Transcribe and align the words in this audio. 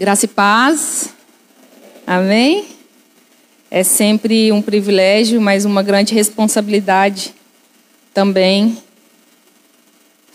Graça 0.00 0.24
e 0.24 0.28
paz. 0.28 1.10
Amém? 2.06 2.64
É 3.70 3.84
sempre 3.84 4.50
um 4.50 4.62
privilégio, 4.62 5.38
mas 5.42 5.66
uma 5.66 5.82
grande 5.82 6.14
responsabilidade 6.14 7.34
também 8.14 8.78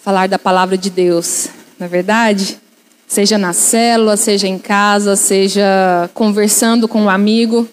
falar 0.04 0.28
da 0.28 0.38
palavra 0.38 0.78
de 0.78 0.91
Deus, 0.91 1.47
não 1.79 1.88
é 1.88 1.89
verdade? 1.89 2.59
Seja 3.07 3.39
na 3.39 3.54
célula, 3.54 4.15
seja 4.18 4.47
em 4.47 4.59
casa, 4.59 5.15
seja 5.15 6.11
conversando 6.13 6.88
com 6.88 7.02
um 7.02 7.09
amigo, 7.09 7.68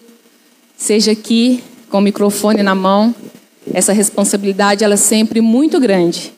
seja 0.75 1.11
aqui 1.11 1.63
com 1.91 1.99
o 1.99 2.01
microfone 2.01 2.63
na 2.63 2.73
mão. 2.73 3.13
Essa 3.71 3.93
responsabilidade 3.93 4.83
ela 4.83 4.95
é 4.95 4.97
sempre 4.97 5.41
muito 5.41 5.79
grande, 5.79 6.33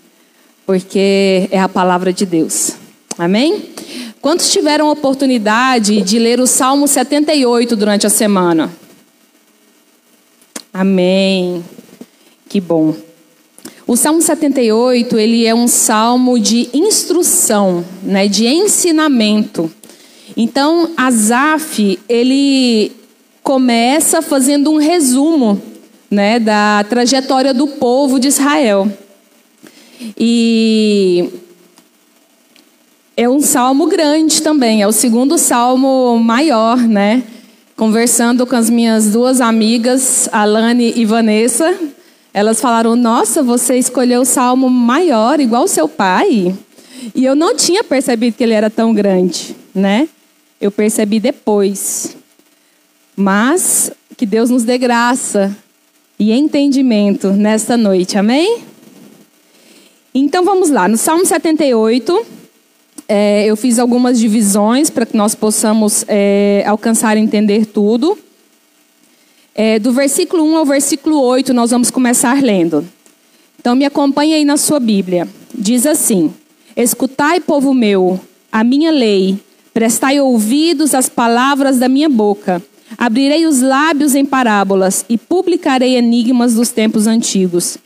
porque 0.65 1.47
é 1.49 1.61
a 1.61 1.69
palavra 1.69 2.11
de 2.11 2.25
Deus. 2.25 2.73
Amém? 3.17 3.73
Quantos 4.25 4.51
tiveram 4.51 4.87
a 4.87 4.91
oportunidade 4.91 6.01
de 6.01 6.17
ler 6.17 6.39
o 6.39 6.47
Salmo 6.47 6.87
78 6.87 7.75
durante 7.75 8.07
a 8.07 8.09
semana? 8.09 8.73
Amém. 10.73 11.63
Que 12.49 12.59
bom. 12.59 12.95
O 13.85 13.95
Salmo 13.95 14.23
78, 14.23 15.19
ele 15.19 15.45
é 15.45 15.53
um 15.53 15.67
salmo 15.67 16.39
de 16.39 16.71
instrução, 16.73 17.85
né, 18.01 18.27
de 18.27 18.47
ensinamento. 18.47 19.71
Então, 20.35 20.89
Asaf, 20.97 21.99
ele 22.09 22.93
começa 23.43 24.23
fazendo 24.23 24.71
um 24.71 24.77
resumo, 24.77 25.61
né, 26.09 26.39
da 26.39 26.83
trajetória 26.89 27.53
do 27.53 27.67
povo 27.67 28.19
de 28.19 28.29
Israel. 28.29 28.91
E 30.17 31.29
é 33.17 33.29
um 33.29 33.39
salmo 33.39 33.87
grande 33.87 34.41
também, 34.41 34.81
é 34.81 34.87
o 34.87 34.91
segundo 34.91 35.37
salmo 35.37 36.19
maior, 36.19 36.77
né? 36.77 37.23
Conversando 37.75 38.45
com 38.45 38.55
as 38.55 38.69
minhas 38.69 39.11
duas 39.11 39.39
amigas, 39.39 40.27
Alane 40.31 40.93
e 40.95 41.05
Vanessa, 41.05 41.77
elas 42.33 42.59
falaram: 42.59 42.95
Nossa, 42.95 43.41
você 43.41 43.77
escolheu 43.77 44.21
o 44.21 44.25
salmo 44.25 44.69
maior, 44.69 45.39
igual 45.39 45.67
seu 45.67 45.87
pai. 45.87 46.53
E 47.13 47.23
eu 47.23 47.35
não 47.35 47.55
tinha 47.55 47.83
percebido 47.83 48.35
que 48.35 48.43
ele 48.43 48.53
era 48.53 48.69
tão 48.69 48.93
grande, 48.93 49.55
né? 49.73 50.09
Eu 50.59 50.71
percebi 50.71 51.19
depois. 51.19 52.17
Mas 53.15 53.91
que 54.17 54.25
Deus 54.25 54.49
nos 54.49 54.63
dê 54.63 54.77
graça 54.77 55.55
e 56.19 56.33
entendimento 56.33 57.31
nesta 57.31 57.77
noite, 57.77 58.17
amém? 58.17 58.63
Então 60.13 60.43
vamos 60.43 60.69
lá, 60.69 60.87
no 60.87 60.97
Salmo 60.97 61.25
78, 61.25 62.25
é, 63.07 63.45
eu 63.45 63.55
fiz 63.55 63.77
algumas 63.77 64.19
divisões 64.19 64.89
para 64.89 65.05
que 65.05 65.15
nós 65.15 65.35
possamos 65.35 66.03
é, 66.07 66.63
alcançar 66.65 67.17
e 67.17 67.19
entender 67.19 67.65
tudo. 67.65 68.17
É, 69.53 69.79
do 69.79 69.91
versículo 69.93 70.43
1 70.43 70.57
ao 70.57 70.65
versículo 70.65 71.21
8, 71.21 71.53
nós 71.53 71.71
vamos 71.71 71.91
começar 71.91 72.41
lendo. 72.41 72.85
Então, 73.59 73.75
me 73.75 73.85
acompanhe 73.85 74.33
aí 74.33 74.45
na 74.45 74.57
sua 74.57 74.79
Bíblia. 74.79 75.27
Diz 75.53 75.85
assim: 75.85 76.33
Escutai, 76.75 77.39
povo 77.39 77.73
meu, 77.73 78.19
a 78.51 78.63
minha 78.63 78.91
lei, 78.91 79.37
prestai 79.73 80.19
ouvidos 80.19 80.93
às 80.93 81.07
palavras 81.07 81.77
da 81.77 81.87
minha 81.87 82.09
boca. 82.09 82.61
Abrirei 82.97 83.45
os 83.45 83.61
lábios 83.61 84.15
em 84.15 84.25
parábolas 84.25 85.05
e 85.09 85.17
publicarei 85.17 85.95
enigmas 85.95 86.53
dos 86.53 86.69
tempos 86.69 87.07
antigos. 87.07 87.77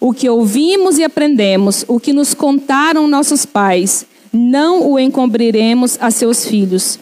O 0.00 0.12
que 0.12 0.28
ouvimos 0.28 0.98
e 0.98 1.04
aprendemos, 1.04 1.84
o 1.88 1.98
que 1.98 2.12
nos 2.12 2.32
contaram 2.34 3.08
nossos 3.08 3.44
pais 3.44 4.06
não 4.32 4.90
o 4.90 4.98
encobriremos 4.98 5.98
a 6.00 6.10
seus 6.10 6.46
filhos. 6.46 6.98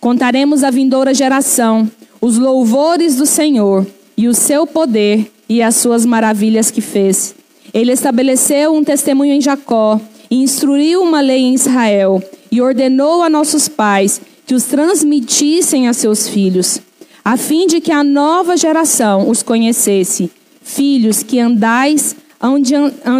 Contaremos 0.00 0.62
à 0.64 0.70
vindoura 0.70 1.14
geração 1.14 1.90
os 2.20 2.38
louvores 2.38 3.16
do 3.16 3.26
Senhor 3.26 3.86
e 4.16 4.28
o 4.28 4.34
seu 4.34 4.66
poder 4.66 5.30
e 5.48 5.62
as 5.62 5.76
suas 5.76 6.04
maravilhas 6.04 6.70
que 6.70 6.80
fez. 6.80 7.34
Ele 7.72 7.92
estabeleceu 7.92 8.74
um 8.74 8.84
testemunho 8.84 9.34
em 9.34 9.40
Jacó, 9.40 10.00
e 10.30 10.36
instruiu 10.36 11.02
uma 11.02 11.20
lei 11.20 11.40
em 11.40 11.54
Israel 11.54 12.22
e 12.50 12.60
ordenou 12.62 13.22
a 13.22 13.28
nossos 13.28 13.68
pais 13.68 14.20
que 14.46 14.54
os 14.54 14.64
transmitissem 14.64 15.88
a 15.88 15.92
seus 15.92 16.28
filhos, 16.28 16.80
a 17.24 17.36
fim 17.36 17.66
de 17.66 17.80
que 17.80 17.92
a 17.92 18.04
nova 18.04 18.56
geração 18.56 19.28
os 19.28 19.42
conhecesse. 19.42 20.30
Filhos 20.62 21.22
que 21.22 21.40
andais 21.40 22.14
onde, 22.40 22.74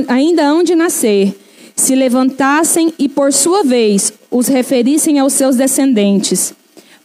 ainda 0.08 0.42
hão 0.44 0.62
de 0.62 0.74
nascer, 0.74 1.36
se 1.80 1.94
levantassem 1.94 2.92
e, 2.98 3.08
por 3.08 3.32
sua 3.32 3.64
vez, 3.64 4.12
os 4.30 4.46
referissem 4.46 5.18
aos 5.18 5.32
seus 5.32 5.56
descendentes, 5.56 6.54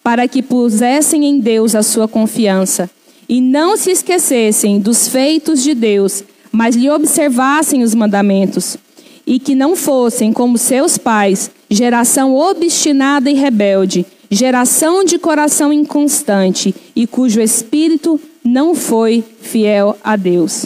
para 0.04 0.28
que 0.28 0.44
pusessem 0.44 1.26
em 1.26 1.40
Deus 1.40 1.74
a 1.74 1.82
sua 1.82 2.08
confiança, 2.08 2.90
e 3.28 3.42
não 3.42 3.76
se 3.76 3.90
esquecessem 3.90 4.80
dos 4.80 5.08
feitos 5.08 5.64
de 5.64 5.74
Deus, 5.74 6.24
mas 6.52 6.76
lhe 6.76 6.90
observassem 6.90 7.82
os 7.82 7.96
mandamentos, 7.96 8.78
e 9.26 9.40
que 9.40 9.56
não 9.56 9.76
fossem 9.76 10.32
como 10.32 10.58
seus 10.58 10.98
pais, 10.98 11.50
geração 11.70 12.36
obstinada 12.36 13.32
e 13.32 13.34
rebelde, 13.34 14.06
geração 14.30 15.04
de 15.04 15.18
coração 15.18 15.74
inconstante, 15.74 16.76
e 16.96 17.08
cujo 17.08 17.42
espírito 17.42 18.20
não 18.44 18.76
foi 18.76 19.24
fiel 19.42 19.98
a 20.04 20.16
Deus. 20.16 20.66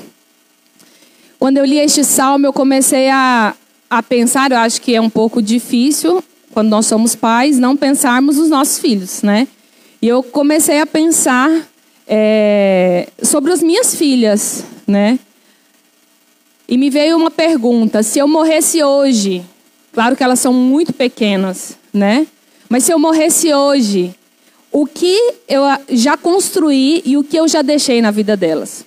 Quando 1.40 1.58
eu 1.58 1.64
li 1.64 1.78
este 1.78 2.04
salmo, 2.04 2.46
eu 2.46 2.52
comecei 2.52 3.10
a, 3.10 3.56
a 3.90 4.04
pensar, 4.04 4.52
eu 4.52 4.58
acho 4.58 4.82
que 4.82 4.96
é 4.96 5.02
um 5.02 5.10
pouco 5.10 5.42
difícil, 5.42 6.24
quando 6.52 6.70
nós 6.70 6.86
somos 6.86 7.16
pais, 7.16 7.58
não 7.58 7.76
pensarmos 7.76 8.38
nos 8.38 8.50
nossos 8.50 8.80
filhos, 8.80 9.24
né? 9.24 9.48
E 10.02 10.08
eu 10.08 10.22
comecei 10.22 10.80
a 10.80 10.86
pensar 10.86 11.68
é, 12.08 13.08
sobre 13.22 13.52
as 13.52 13.62
minhas 13.62 13.96
filhas, 13.96 14.64
né? 14.88 15.20
E 16.68 16.78
me 16.78 16.90
veio 16.90 17.18
uma 17.18 17.32
pergunta: 17.32 18.04
se 18.04 18.20
eu 18.20 18.28
morresse 18.28 18.84
hoje, 18.84 19.44
claro 19.92 20.16
que 20.16 20.24
elas 20.24 20.40
são 20.40 20.54
muito 20.54 20.94
pequenas, 20.94 21.78
né? 21.94 22.28
Mas 22.70 22.84
se 22.84 22.94
eu 22.94 23.00
morresse 23.00 23.52
hoje, 23.54 24.14
o 24.72 24.86
que 24.86 25.34
eu 25.48 25.64
já 25.90 26.16
construí 26.16 27.02
e 27.04 27.18
o 27.18 27.24
que 27.24 27.38
eu 27.38 27.48
já 27.48 27.64
deixei 27.64 28.02
na 28.02 28.12
vida 28.12 28.38
delas? 28.38 28.86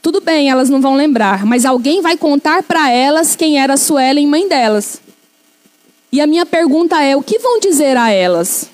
Tudo 0.00 0.20
bem, 0.20 0.50
elas 0.50 0.70
não 0.70 0.80
vão 0.80 0.94
lembrar, 0.94 1.44
mas 1.44 1.64
alguém 1.64 2.00
vai 2.00 2.16
contar 2.16 2.62
para 2.62 2.90
elas 2.90 3.34
quem 3.34 3.60
era 3.60 3.74
a 3.74 3.76
Suelen, 3.76 4.26
mãe 4.26 4.48
delas. 4.48 5.00
E 6.10 6.20
a 6.20 6.26
minha 6.26 6.46
pergunta 6.46 7.02
é: 7.02 7.16
o 7.16 7.22
que 7.22 7.38
vão 7.38 7.58
dizer 7.58 7.96
a 7.96 8.10
elas? 8.10 8.70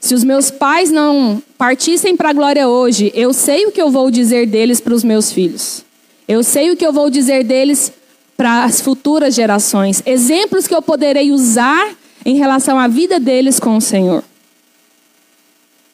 Se 0.00 0.14
os 0.14 0.22
meus 0.22 0.50
pais 0.50 0.90
não 0.90 1.42
partissem 1.56 2.14
para 2.14 2.30
a 2.30 2.32
glória 2.32 2.68
hoje, 2.68 3.10
eu 3.14 3.32
sei 3.32 3.64
o 3.64 3.72
que 3.72 3.80
eu 3.80 3.90
vou 3.90 4.10
dizer 4.10 4.46
deles 4.46 4.80
para 4.80 4.92
os 4.92 5.02
meus 5.02 5.32
filhos. 5.32 5.82
Eu 6.28 6.42
sei 6.42 6.70
o 6.70 6.76
que 6.76 6.86
eu 6.86 6.92
vou 6.92 7.08
dizer 7.08 7.42
deles 7.42 7.90
para 8.36 8.64
as 8.64 8.80
futuras 8.80 9.34
gerações. 9.34 10.02
Exemplos 10.04 10.66
que 10.66 10.74
eu 10.74 10.82
poderei 10.82 11.30
usar 11.30 11.94
em 12.24 12.36
relação 12.36 12.78
à 12.78 12.88
vida 12.88 13.18
deles 13.18 13.58
com 13.58 13.76
o 13.76 13.80
Senhor. 13.80 14.22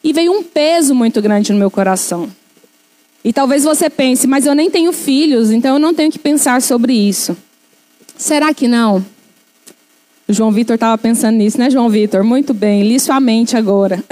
E 0.03 0.11
veio 0.11 0.33
um 0.33 0.43
peso 0.43 0.95
muito 0.95 1.21
grande 1.21 1.53
no 1.53 1.59
meu 1.59 1.71
coração. 1.71 2.29
E 3.23 3.31
talvez 3.31 3.63
você 3.63 3.89
pense, 3.89 4.25
mas 4.25 4.45
eu 4.45 4.55
nem 4.55 4.69
tenho 4.69 4.91
filhos, 4.91 5.51
então 5.51 5.75
eu 5.75 5.79
não 5.79 5.93
tenho 5.93 6.11
que 6.11 6.17
pensar 6.17 6.61
sobre 6.61 6.93
isso. 6.93 7.37
Será 8.17 8.53
que 8.53 8.67
não? 8.67 9.05
O 10.27 10.33
João 10.33 10.51
Vitor 10.51 10.75
estava 10.75 10.97
pensando 10.97 11.35
nisso, 11.35 11.57
né, 11.57 11.69
João 11.69 11.89
Vitor? 11.89 12.23
Muito 12.23 12.53
bem, 12.53 12.83
li 12.83 12.99
sua 12.99 13.19
mente 13.19 13.55
agora. 13.55 14.03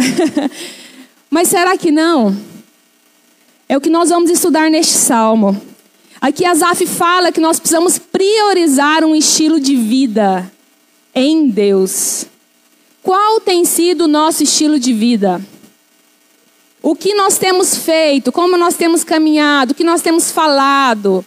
mas 1.30 1.48
será 1.48 1.78
que 1.78 1.92
não? 1.92 2.36
É 3.68 3.78
o 3.78 3.82
que 3.82 3.90
nós 3.90 4.10
vamos 4.10 4.30
estudar 4.30 4.70
neste 4.70 4.94
salmo. 4.94 5.60
Aqui 6.20 6.46
Asaf 6.46 6.86
fala 6.86 7.32
que 7.32 7.40
nós 7.40 7.60
precisamos 7.60 7.98
priorizar 7.98 9.06
um 9.06 9.16
estilo 9.16 9.60
de 9.60 9.76
vida 9.76 10.52
em 11.16 11.48
Deus. 11.48 12.26
Qual 13.02 13.40
tem 13.40 13.64
sido 13.64 14.06
o 14.06 14.08
nosso 14.08 14.44
estilo 14.44 14.78
de 14.78 14.92
vida? 14.92 15.42
O 16.82 16.96
que 16.96 17.14
nós 17.14 17.38
temos 17.38 17.76
feito, 17.76 18.32
como 18.32 18.58
nós 18.58 18.76
temos 18.76 19.04
caminhado, 19.04 19.72
o 19.72 19.76
que 19.76 19.84
nós 19.84 20.02
temos 20.02 20.32
falado. 20.32 21.26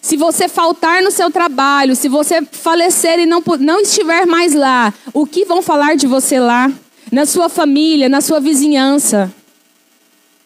Se 0.00 0.16
você 0.16 0.48
faltar 0.48 1.02
no 1.02 1.10
seu 1.10 1.30
trabalho, 1.30 1.96
se 1.96 2.08
você 2.08 2.40
falecer 2.42 3.18
e 3.18 3.26
não, 3.26 3.42
não 3.58 3.80
estiver 3.80 4.26
mais 4.26 4.54
lá, 4.54 4.94
o 5.12 5.26
que 5.26 5.44
vão 5.44 5.60
falar 5.60 5.96
de 5.96 6.06
você 6.06 6.38
lá? 6.38 6.72
Na 7.10 7.26
sua 7.26 7.48
família, 7.48 8.08
na 8.08 8.20
sua 8.20 8.38
vizinhança. 8.38 9.32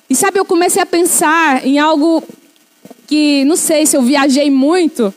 E 0.08 0.14
sabe, 0.14 0.38
eu 0.38 0.44
comecei 0.44 0.80
a 0.80 0.86
pensar 0.86 1.66
em 1.66 1.78
algo 1.78 2.22
que, 3.06 3.44
não 3.44 3.56
sei 3.56 3.84
se 3.84 3.96
eu 3.96 4.02
viajei 4.02 4.50
muito, 4.50 5.12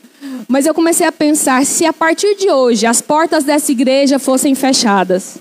mas 0.48 0.66
eu 0.66 0.74
comecei 0.74 1.06
a 1.06 1.12
pensar: 1.12 1.64
se 1.64 1.84
a 1.86 1.92
partir 1.92 2.34
de 2.36 2.50
hoje 2.50 2.86
as 2.86 3.00
portas 3.00 3.44
dessa 3.44 3.72
igreja 3.72 4.18
fossem 4.18 4.54
fechadas, 4.54 5.38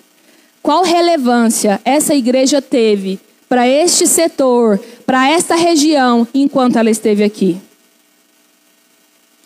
qual 0.62 0.84
relevância 0.84 1.82
essa 1.84 2.16
igreja 2.16 2.62
teve 2.62 3.20
para 3.56 3.70
este 3.70 4.06
setor, 4.06 4.78
para 5.06 5.30
esta 5.30 5.56
região, 5.56 6.28
enquanto 6.34 6.78
ela 6.78 6.90
esteve 6.90 7.24
aqui. 7.24 7.58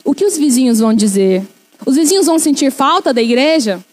O 0.03 0.15
que 0.15 0.25
os 0.25 0.35
vizinhos 0.35 0.79
vão 0.79 0.95
dizer? 0.95 1.45
Os 1.85 1.95
vizinhos 1.95 2.25
vão 2.25 2.39
sentir 2.39 2.71
falta 2.71 3.13
da 3.13 3.21
igreja? 3.21 3.85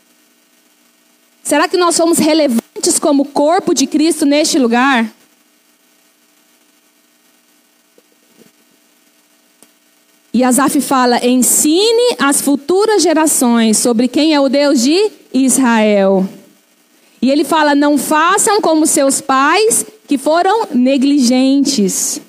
Será 1.43 1.69
que 1.69 1.77
nós 1.77 1.95
somos 1.97 2.17
relevantes 2.17 2.99
como 2.99 3.27
corpo 3.27 3.75
de 3.75 3.87
Cristo 3.87 4.25
neste 4.25 4.59
lugar? 4.59 5.07
E 10.33 10.43
Asaf 10.43 10.81
fala: 10.81 11.23
ensine 11.27 12.17
as 12.19 12.41
futuras 12.41 13.03
gerações 13.03 13.77
sobre 13.77 14.09
quem 14.09 14.33
é 14.33 14.41
o 14.41 14.49
Deus 14.49 14.81
de 14.81 15.11
Israel. 15.35 16.27
E 17.21 17.31
ele 17.31 17.45
fala: 17.45 17.75
não 17.75 17.99
façam 17.99 18.63
como 18.63 18.87
seus 18.87 19.21
pais 19.21 19.85
que 20.07 20.17
foram 20.19 20.69
negligentes. 20.73 22.21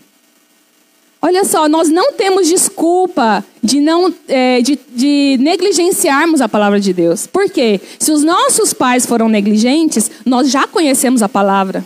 Olha 1.22 1.44
só, 1.44 1.68
nós 1.68 1.90
não 1.90 2.14
temos 2.14 2.48
desculpa 2.48 3.44
de 3.64 3.80
não 3.80 4.14
é, 4.28 4.62
de, 4.62 4.80
de 4.96 5.38
negligenciarmos 5.42 6.42
a 6.42 6.48
palavra 6.48 6.80
de 6.80 6.94
Deus. 6.94 7.26
Por 7.26 7.50
quê? 7.50 7.82
Se 7.98 8.12
os 8.12 8.24
nossos 8.24 8.74
pais 8.74 9.06
foram 9.06 9.28
negligentes, 9.28 10.12
nós 10.26 10.50
já 10.50 10.68
conhecemos 10.68 11.24
a 11.24 11.30
palavra. 11.30 11.84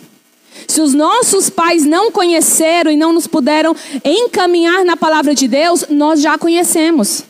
Se 0.67 0.81
os 0.81 0.93
nossos 0.93 1.49
pais 1.49 1.85
não 1.85 2.11
conheceram 2.11 2.91
e 2.91 2.97
não 2.97 3.13
nos 3.13 3.25
puderam 3.25 3.75
encaminhar 4.03 4.83
na 4.85 4.95
palavra 4.95 5.33
de 5.33 5.47
Deus, 5.47 5.85
nós 5.89 6.21
já 6.21 6.37
conhecemos. 6.37 7.23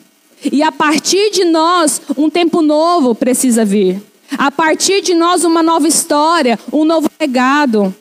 E 0.52 0.64
a 0.64 0.72
partir 0.72 1.32
de 1.32 1.46
nós, 1.46 2.02
um 2.18 2.30
tempo 2.30 2.62
novo 2.62 3.14
precisa 3.14 3.64
vir. 3.64 4.02
A 4.38 4.50
partir 4.50 5.02
de 5.02 5.14
nós, 5.14 5.44
uma 5.44 5.62
nova 5.62 5.88
história, 5.88 6.58
um 6.74 6.84
novo 6.84 7.10
legado. 7.20 7.94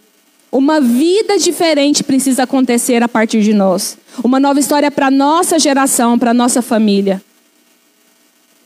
Uma 0.53 0.81
vida 0.81 1.39
diferente 1.39 2.03
precisa 2.03 2.43
acontecer 2.43 3.03
a 3.03 3.09
partir 3.09 3.41
de 3.43 3.55
nós. 3.55 3.97
Uma 4.23 4.41
nova 4.41 4.59
história 4.59 4.91
para 4.91 5.11
nossa 5.11 5.59
geração, 5.59 6.19
para 6.19 6.35
nossa 6.35 6.61
família. 6.61 7.23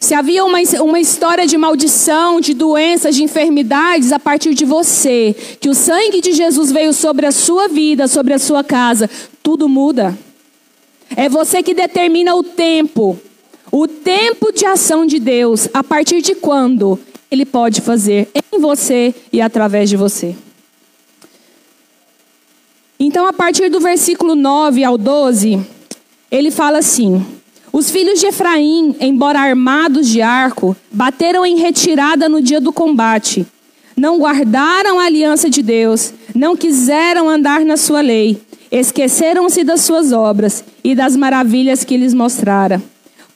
Se 0.00 0.14
havia 0.14 0.44
uma, 0.44 0.58
uma 0.82 1.00
história 1.00 1.46
de 1.46 1.56
maldição, 1.56 2.40
de 2.40 2.54
doenças, 2.54 3.14
de 3.14 3.22
enfermidades 3.22 4.12
a 4.12 4.18
partir 4.18 4.54
de 4.54 4.64
você, 4.64 5.34
que 5.60 5.68
o 5.68 5.74
sangue 5.74 6.20
de 6.20 6.32
Jesus 6.32 6.70
veio 6.70 6.92
sobre 6.92 7.26
a 7.26 7.32
sua 7.32 7.68
vida, 7.68 8.06
sobre 8.08 8.34
a 8.34 8.38
sua 8.38 8.64
casa, 8.64 9.08
tudo 9.42 9.68
muda. 9.68 10.16
É 11.16 11.28
você 11.28 11.62
que 11.62 11.74
determina 11.74 12.34
o 12.34 12.42
tempo, 12.42 13.18
o 13.70 13.86
tempo 13.86 14.52
de 14.52 14.66
ação 14.66 15.06
de 15.06 15.18
Deus, 15.18 15.68
a 15.72 15.82
partir 15.82 16.22
de 16.22 16.34
quando 16.34 16.98
Ele 17.30 17.46
pode 17.46 17.80
fazer 17.80 18.28
em 18.52 18.58
você 18.58 19.14
e 19.32 19.40
através 19.40 19.88
de 19.88 19.96
você. 19.96 20.34
Então, 23.06 23.26
a 23.26 23.34
partir 23.34 23.68
do 23.68 23.80
versículo 23.80 24.34
9 24.34 24.82
ao 24.82 24.96
12, 24.96 25.60
ele 26.30 26.50
fala 26.50 26.78
assim: 26.78 27.22
Os 27.70 27.90
filhos 27.90 28.18
de 28.18 28.28
Efraim, 28.28 28.96
embora 28.98 29.40
armados 29.40 30.08
de 30.08 30.22
arco, 30.22 30.74
bateram 30.90 31.44
em 31.44 31.58
retirada 31.58 32.30
no 32.30 32.40
dia 32.40 32.62
do 32.62 32.72
combate. 32.72 33.46
Não 33.94 34.18
guardaram 34.18 34.98
a 34.98 35.04
aliança 35.04 35.50
de 35.50 35.62
Deus, 35.62 36.14
não 36.34 36.56
quiseram 36.56 37.28
andar 37.28 37.62
na 37.62 37.76
sua 37.76 38.00
lei, 38.00 38.40
esqueceram-se 38.72 39.62
das 39.64 39.82
suas 39.82 40.10
obras 40.10 40.64
e 40.82 40.94
das 40.94 41.14
maravilhas 41.14 41.84
que 41.84 41.98
lhes 41.98 42.14
mostrara. 42.14 42.82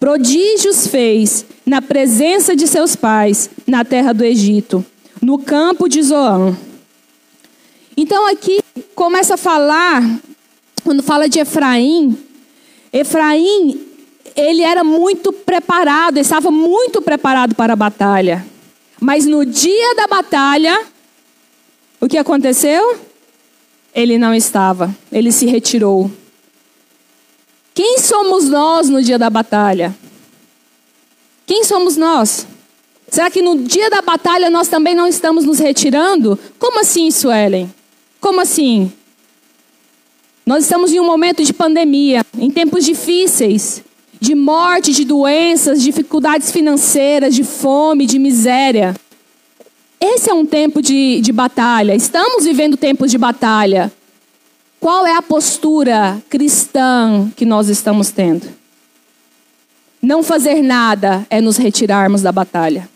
Prodígios 0.00 0.86
fez 0.86 1.44
na 1.66 1.82
presença 1.82 2.56
de 2.56 2.66
seus 2.66 2.96
pais, 2.96 3.50
na 3.66 3.84
terra 3.84 4.14
do 4.14 4.24
Egito, 4.24 4.82
no 5.20 5.38
campo 5.38 5.90
de 5.90 6.02
Zoão. 6.02 6.56
Então 8.00 8.28
aqui 8.28 8.60
começa 8.94 9.34
a 9.34 9.36
falar, 9.36 10.04
quando 10.84 11.02
fala 11.02 11.28
de 11.28 11.40
Efraim, 11.40 12.16
Efraim, 12.92 13.84
ele 14.36 14.62
era 14.62 14.84
muito 14.84 15.32
preparado, 15.32 16.16
estava 16.16 16.48
muito 16.48 17.02
preparado 17.02 17.56
para 17.56 17.72
a 17.72 17.76
batalha. 17.76 18.46
Mas 19.00 19.26
no 19.26 19.44
dia 19.44 19.96
da 19.96 20.06
batalha, 20.06 20.86
o 22.00 22.06
que 22.06 22.16
aconteceu? 22.16 23.00
Ele 23.92 24.16
não 24.16 24.32
estava, 24.32 24.94
ele 25.10 25.32
se 25.32 25.46
retirou. 25.46 26.08
Quem 27.74 27.98
somos 27.98 28.44
nós 28.44 28.88
no 28.88 29.02
dia 29.02 29.18
da 29.18 29.28
batalha? 29.28 29.92
Quem 31.44 31.64
somos 31.64 31.96
nós? 31.96 32.46
Será 33.08 33.28
que 33.28 33.42
no 33.42 33.56
dia 33.64 33.90
da 33.90 34.02
batalha 34.02 34.48
nós 34.50 34.68
também 34.68 34.94
não 34.94 35.08
estamos 35.08 35.44
nos 35.44 35.58
retirando? 35.58 36.38
Como 36.60 36.78
assim, 36.78 37.10
Suelen? 37.10 37.76
Como 38.20 38.40
assim? 38.40 38.92
Nós 40.44 40.64
estamos 40.64 40.92
em 40.92 40.98
um 40.98 41.04
momento 41.04 41.44
de 41.44 41.52
pandemia, 41.52 42.24
em 42.38 42.50
tempos 42.50 42.84
difíceis, 42.84 43.82
de 44.20 44.34
morte, 44.34 44.92
de 44.92 45.04
doenças, 45.04 45.82
dificuldades 45.82 46.50
financeiras, 46.50 47.34
de 47.34 47.44
fome, 47.44 48.06
de 48.06 48.18
miséria. 48.18 48.94
Esse 50.00 50.30
é 50.30 50.34
um 50.34 50.46
tempo 50.46 50.80
de, 50.80 51.20
de 51.20 51.32
batalha. 51.32 51.94
Estamos 51.94 52.44
vivendo 52.44 52.76
tempos 52.76 53.10
de 53.10 53.18
batalha. 53.18 53.92
Qual 54.80 55.06
é 55.06 55.16
a 55.16 55.22
postura 55.22 56.22
cristã 56.28 57.30
que 57.36 57.44
nós 57.44 57.68
estamos 57.68 58.10
tendo? 58.10 58.48
Não 60.00 60.22
fazer 60.22 60.62
nada 60.62 61.26
é 61.28 61.40
nos 61.40 61.56
retirarmos 61.56 62.22
da 62.22 62.30
batalha. 62.30 62.88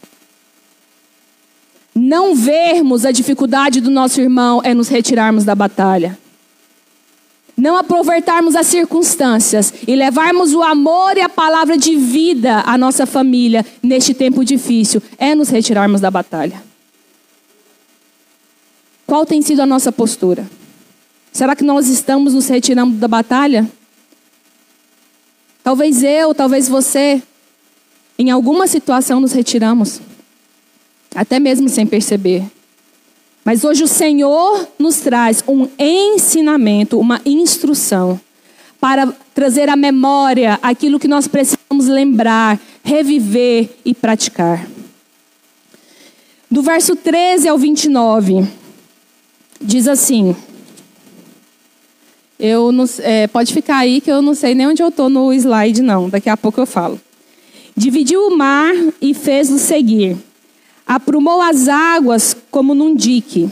Não 2.12 2.34
vermos 2.34 3.06
a 3.06 3.10
dificuldade 3.10 3.80
do 3.80 3.90
nosso 3.90 4.20
irmão 4.20 4.60
é 4.62 4.74
nos 4.74 4.88
retirarmos 4.88 5.44
da 5.44 5.54
batalha. 5.54 6.18
Não 7.56 7.74
aproveitarmos 7.74 8.54
as 8.54 8.66
circunstâncias 8.66 9.72
e 9.88 9.96
levarmos 9.96 10.52
o 10.52 10.62
amor 10.62 11.16
e 11.16 11.22
a 11.22 11.28
palavra 11.30 11.78
de 11.78 11.96
vida 11.96 12.60
à 12.66 12.76
nossa 12.76 13.06
família 13.06 13.64
neste 13.82 14.12
tempo 14.12 14.44
difícil 14.44 15.02
é 15.16 15.34
nos 15.34 15.48
retirarmos 15.48 16.02
da 16.02 16.10
batalha. 16.10 16.62
Qual 19.06 19.24
tem 19.24 19.40
sido 19.40 19.62
a 19.62 19.66
nossa 19.66 19.90
postura? 19.90 20.46
Será 21.32 21.56
que 21.56 21.64
nós 21.64 21.88
estamos 21.88 22.34
nos 22.34 22.46
retirando 22.46 22.92
da 22.96 23.08
batalha? 23.08 23.66
Talvez 25.64 26.02
eu, 26.02 26.34
talvez 26.34 26.68
você, 26.68 27.22
em 28.18 28.30
alguma 28.30 28.66
situação 28.66 29.18
nos 29.18 29.32
retiramos 29.32 30.11
até 31.14 31.38
mesmo 31.38 31.68
sem 31.68 31.86
perceber. 31.86 32.44
Mas 33.44 33.64
hoje 33.64 33.82
o 33.82 33.88
Senhor 33.88 34.68
nos 34.78 35.00
traz 35.00 35.42
um 35.48 35.68
ensinamento, 35.78 36.98
uma 36.98 37.20
instrução, 37.24 38.20
para 38.80 39.12
trazer 39.34 39.68
à 39.68 39.76
memória 39.76 40.58
aquilo 40.62 40.98
que 40.98 41.08
nós 41.08 41.26
precisamos 41.26 41.86
lembrar, 41.86 42.58
reviver 42.84 43.68
e 43.84 43.94
praticar. 43.94 44.66
Do 46.50 46.62
verso 46.62 46.94
13 46.94 47.48
ao 47.48 47.58
29, 47.58 48.46
diz 49.60 49.88
assim. 49.88 50.36
Eu 52.38 52.72
não, 52.72 52.84
é, 52.98 53.26
pode 53.28 53.52
ficar 53.52 53.78
aí 53.78 54.00
que 54.00 54.10
eu 54.10 54.20
não 54.20 54.34
sei 54.34 54.54
nem 54.54 54.66
onde 54.66 54.82
eu 54.82 54.88
estou 54.88 55.08
no 55.08 55.32
slide, 55.32 55.80
não. 55.80 56.08
Daqui 56.08 56.28
a 56.28 56.36
pouco 56.36 56.60
eu 56.60 56.66
falo. 56.66 57.00
Dividiu 57.76 58.26
o 58.26 58.36
mar 58.36 58.74
e 59.00 59.14
fez-o 59.14 59.58
seguir 59.58 60.16
aprumou 60.86 61.40
as 61.40 61.68
águas 61.68 62.36
como 62.50 62.74
num 62.74 62.94
dique. 62.94 63.48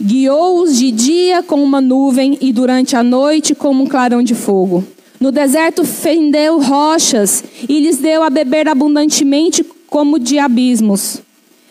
Guiou-os 0.00 0.76
de 0.76 0.90
dia 0.90 1.42
com 1.42 1.62
uma 1.62 1.80
nuvem 1.80 2.36
e 2.40 2.52
durante 2.52 2.96
a 2.96 3.02
noite 3.02 3.54
como 3.54 3.84
um 3.84 3.86
clarão 3.86 4.22
de 4.22 4.34
fogo. 4.34 4.84
No 5.20 5.32
deserto 5.32 5.84
fendeu 5.84 6.60
rochas 6.60 7.42
e 7.68 7.80
lhes 7.80 7.98
deu 7.98 8.22
a 8.22 8.28
beber 8.28 8.68
abundantemente 8.68 9.64
como 9.88 10.18
de 10.18 10.38
abismos. 10.38 11.22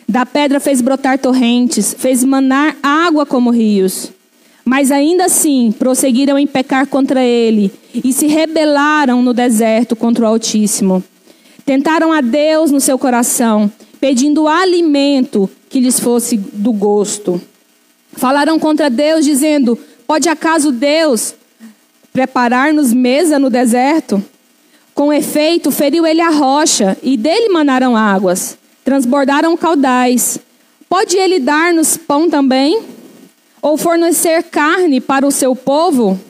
Da 0.08 0.26
pedra 0.26 0.58
fez 0.58 0.80
brotar 0.80 1.18
torrentes, 1.18 1.94
fez 1.96 2.24
manar 2.24 2.76
água 2.82 3.24
como 3.24 3.50
rios. 3.50 4.10
Mas 4.64 4.90
ainda 4.90 5.26
assim 5.26 5.72
prosseguiram 5.78 6.38
em 6.38 6.46
pecar 6.46 6.86
contra 6.86 7.22
ele 7.22 7.70
e 7.92 8.12
se 8.12 8.26
rebelaram 8.26 9.22
no 9.22 9.34
deserto 9.34 9.94
contra 9.94 10.24
o 10.24 10.28
Altíssimo. 10.28 11.04
Tentaram 11.64 12.12
a 12.12 12.20
Deus 12.20 12.70
no 12.70 12.80
seu 12.80 12.98
coração 12.98 13.70
pedindo 14.04 14.46
alimento 14.46 15.48
que 15.70 15.80
lhes 15.80 15.98
fosse 15.98 16.36
do 16.36 16.74
gosto. 16.74 17.40
Falaram 18.12 18.58
contra 18.58 18.90
Deus, 18.90 19.24
dizendo: 19.24 19.78
Pode 20.06 20.28
acaso 20.28 20.70
Deus 20.70 21.34
preparar-nos 22.12 22.92
mesa 22.92 23.38
no 23.38 23.48
deserto? 23.48 24.22
Com 24.94 25.10
efeito, 25.10 25.70
feriu 25.70 26.04
ele 26.04 26.20
a 26.20 26.28
rocha, 26.28 26.98
e 27.02 27.16
dele 27.16 27.48
manaram 27.48 27.96
águas, 27.96 28.58
transbordaram 28.84 29.56
caudais. 29.56 30.38
Pode 30.86 31.16
ele 31.16 31.40
dar-nos 31.40 31.96
pão 31.96 32.28
também? 32.28 32.82
Ou 33.62 33.78
fornecer 33.78 34.42
carne 34.42 35.00
para 35.00 35.26
o 35.26 35.32
seu 35.32 35.56
povo? 35.56 36.20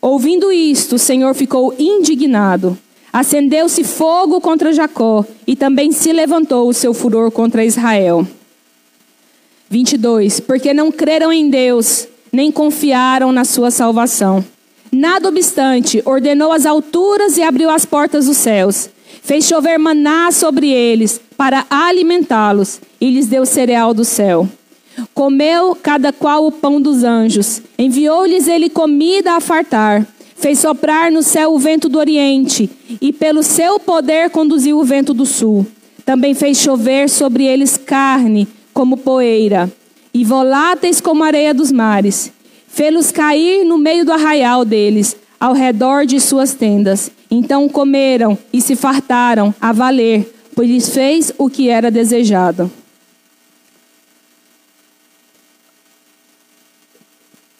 Ouvindo 0.00 0.50
isto, 0.50 0.94
o 0.94 0.98
Senhor 0.98 1.34
ficou 1.34 1.74
indignado 1.78 2.78
Acendeu-se 3.16 3.82
fogo 3.82 4.42
contra 4.42 4.74
Jacó 4.74 5.24
e 5.46 5.56
também 5.56 5.90
se 5.90 6.12
levantou 6.12 6.68
o 6.68 6.74
seu 6.74 6.92
furor 6.92 7.30
contra 7.30 7.64
Israel. 7.64 8.28
22. 9.70 10.38
Porque 10.40 10.74
não 10.74 10.92
creram 10.92 11.32
em 11.32 11.48
Deus, 11.48 12.06
nem 12.30 12.52
confiaram 12.52 13.32
na 13.32 13.46
sua 13.46 13.70
salvação. 13.70 14.44
Nada 14.92 15.30
obstante, 15.30 16.02
ordenou 16.04 16.52
as 16.52 16.66
alturas 16.66 17.38
e 17.38 17.42
abriu 17.42 17.70
as 17.70 17.86
portas 17.86 18.26
dos 18.26 18.36
céus. 18.36 18.90
Fez 19.22 19.46
chover 19.46 19.78
maná 19.78 20.30
sobre 20.30 20.68
eles 20.68 21.18
para 21.38 21.64
alimentá-los 21.70 22.82
e 23.00 23.10
lhes 23.10 23.28
deu 23.28 23.46
cereal 23.46 23.94
do 23.94 24.04
céu. 24.04 24.46
Comeu 25.14 25.74
cada 25.74 26.12
qual 26.12 26.46
o 26.46 26.52
pão 26.52 26.78
dos 26.78 27.02
anjos. 27.02 27.62
Enviou-lhes 27.78 28.46
ele 28.46 28.68
comida 28.68 29.36
a 29.36 29.40
fartar. 29.40 30.06
Fez 30.36 30.58
soprar 30.58 31.10
no 31.10 31.22
céu 31.22 31.54
o 31.54 31.58
vento 31.58 31.88
do 31.88 31.98
oriente 31.98 32.70
e 33.00 33.12
pelo 33.12 33.42
seu 33.42 33.80
poder 33.80 34.30
conduziu 34.30 34.78
o 34.78 34.84
vento 34.84 35.14
do 35.14 35.24
sul. 35.24 35.66
Também 36.04 36.34
fez 36.34 36.58
chover 36.58 37.08
sobre 37.08 37.44
eles 37.44 37.76
carne 37.76 38.46
como 38.72 38.96
poeira 38.96 39.72
e 40.12 40.24
voláteis 40.24 41.00
como 41.00 41.24
areia 41.24 41.52
dos 41.52 41.72
mares. 41.72 42.30
Fê-los 42.68 43.10
cair 43.10 43.64
no 43.64 43.78
meio 43.78 44.04
do 44.04 44.12
arraial 44.12 44.64
deles, 44.64 45.16
ao 45.40 45.54
redor 45.54 46.04
de 46.06 46.20
suas 46.20 46.54
tendas. 46.54 47.10
Então 47.30 47.68
comeram 47.68 48.38
e 48.52 48.60
se 48.60 48.76
fartaram 48.76 49.54
a 49.60 49.72
valer, 49.72 50.32
pois 50.54 50.68
lhes 50.68 50.88
fez 50.90 51.32
o 51.38 51.48
que 51.48 51.68
era 51.68 51.90
desejado. 51.90 52.70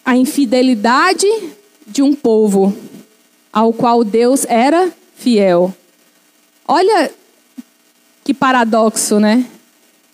A 0.05 0.15
infidelidade 0.15 1.27
de 1.87 2.01
um 2.01 2.13
povo 2.13 2.75
ao 3.51 3.71
qual 3.73 4.03
Deus 4.03 4.45
era 4.47 4.91
fiel. 5.15 5.73
Olha 6.67 7.09
que 8.23 8.33
paradoxo, 8.33 9.19
né? 9.19 9.45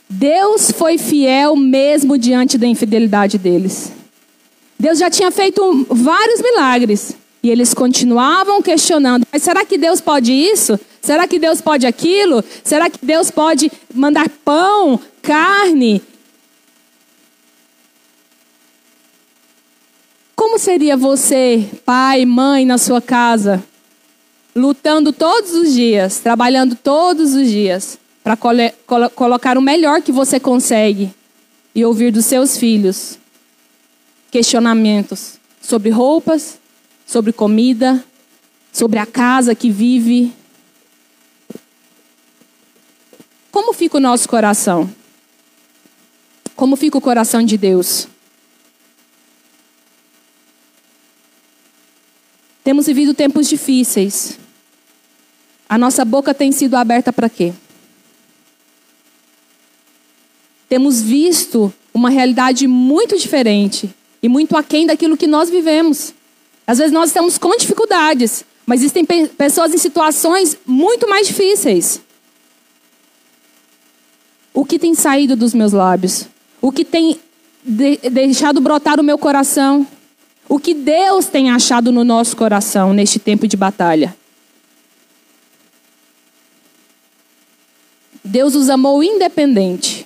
Deus 0.10 0.70
foi 0.72 0.98
fiel 0.98 1.56
mesmo 1.56 2.18
diante 2.18 2.58
da 2.58 2.68
infidelidade 2.68 3.38
deles. 3.38 3.92
Deus 4.80 5.00
já 5.00 5.10
tinha 5.10 5.32
feito 5.32 5.86
vários 5.90 6.42
milagres. 6.42 7.16
E 7.42 7.50
eles 7.50 7.74
continuavam 7.74 8.62
questionando: 8.62 9.26
mas 9.32 9.44
será 9.44 9.66
que 9.66 9.78
Deus 9.78 10.00
pode 10.00 10.32
isso? 10.32 10.80
Será 11.02 11.28
que 11.28 11.38
Deus 11.38 11.60
pode 11.60 11.86
aquilo? 11.86 12.44
Será 12.64 12.90
que 12.90 13.06
Deus 13.06 13.30
pode 13.30 13.70
mandar 13.94 14.30
pão, 14.46 15.00
carne? 15.22 16.02
Como 20.44 20.60
seria 20.60 20.98
você, 20.98 21.70
pai, 21.86 22.26
mãe, 22.26 22.66
na 22.66 22.78
sua 22.78 23.02
casa, 23.02 23.64
lutando 24.54 25.14
todos 25.14 25.54
os 25.54 25.74
dias, 25.74 26.20
trabalhando 26.20 26.76
todos 26.76 27.34
os 27.34 27.48
dias, 27.48 27.98
para 28.22 28.36
colo 28.36 28.60
colocar 29.16 29.58
o 29.58 29.62
melhor 29.62 30.02
que 30.02 30.12
você 30.12 30.42
consegue 30.42 31.14
e 31.74 31.86
ouvir 31.86 32.12
dos 32.12 32.26
seus 32.26 32.58
filhos 32.58 33.18
questionamentos 34.30 35.40
sobre 35.62 35.90
roupas, 35.90 36.60
sobre 37.06 37.32
comida, 37.32 38.04
sobre 38.70 39.00
a 39.00 39.06
casa 39.06 39.56
que 39.56 39.70
vive. 39.70 40.34
Como 43.50 43.72
fica 43.72 43.96
o 43.96 44.02
nosso 44.02 44.28
coração? 44.28 44.94
Como 46.54 46.76
fica 46.76 46.98
o 46.98 47.02
coração 47.02 47.42
de 47.42 47.58
Deus? 47.58 48.10
Temos 52.64 52.86
vivido 52.86 53.14
tempos 53.14 53.50
difíceis. 53.50 54.40
A 55.68 55.78
nossa 55.78 56.06
boca 56.06 56.34
tem 56.34 56.52
sido 56.52 56.76
aberta 56.76 57.12
para 57.12 57.30
quê? 57.30 57.54
Temos 60.70 61.02
visto 61.02 61.74
uma 61.94 62.10
realidade 62.10 62.68
muito 62.68 63.18
diferente 63.18 63.94
e 64.22 64.30
muito 64.30 64.56
aquém 64.56 64.88
daquilo 64.88 65.18
que 65.18 65.28
nós 65.28 65.50
vivemos. 65.50 66.14
Às 66.66 66.78
vezes 66.78 66.94
nós 66.94 67.10
estamos 67.10 67.38
com 67.38 67.56
dificuldades, 67.58 68.46
mas 68.66 68.80
existem 68.80 69.04
pe 69.04 69.28
pessoas 69.28 69.74
em 69.74 69.78
situações 69.78 70.58
muito 70.66 71.08
mais 71.08 71.28
difíceis. 71.28 72.02
O 74.54 74.64
que 74.64 74.80
tem 74.80 74.96
saído 74.96 75.36
dos 75.36 75.54
meus 75.54 75.74
lábios? 75.74 76.28
O 76.62 76.72
que 76.72 76.86
tem 76.86 77.20
de 77.64 77.98
deixado 78.10 78.62
brotar 78.62 79.00
o 79.00 79.04
meu 79.04 79.18
coração? 79.18 79.86
O 80.54 80.60
que 80.60 80.76
Deus 80.76 81.26
tem 81.26 81.50
achado 81.50 81.92
no 81.92 82.04
nosso 82.04 82.38
coração 82.38 82.94
neste 82.94 83.18
tempo 83.18 83.48
de 83.48 83.58
batalha? 83.58 84.16
Deus 88.24 88.54
os 88.54 88.70
amou 88.70 89.04
independente. 89.04 90.06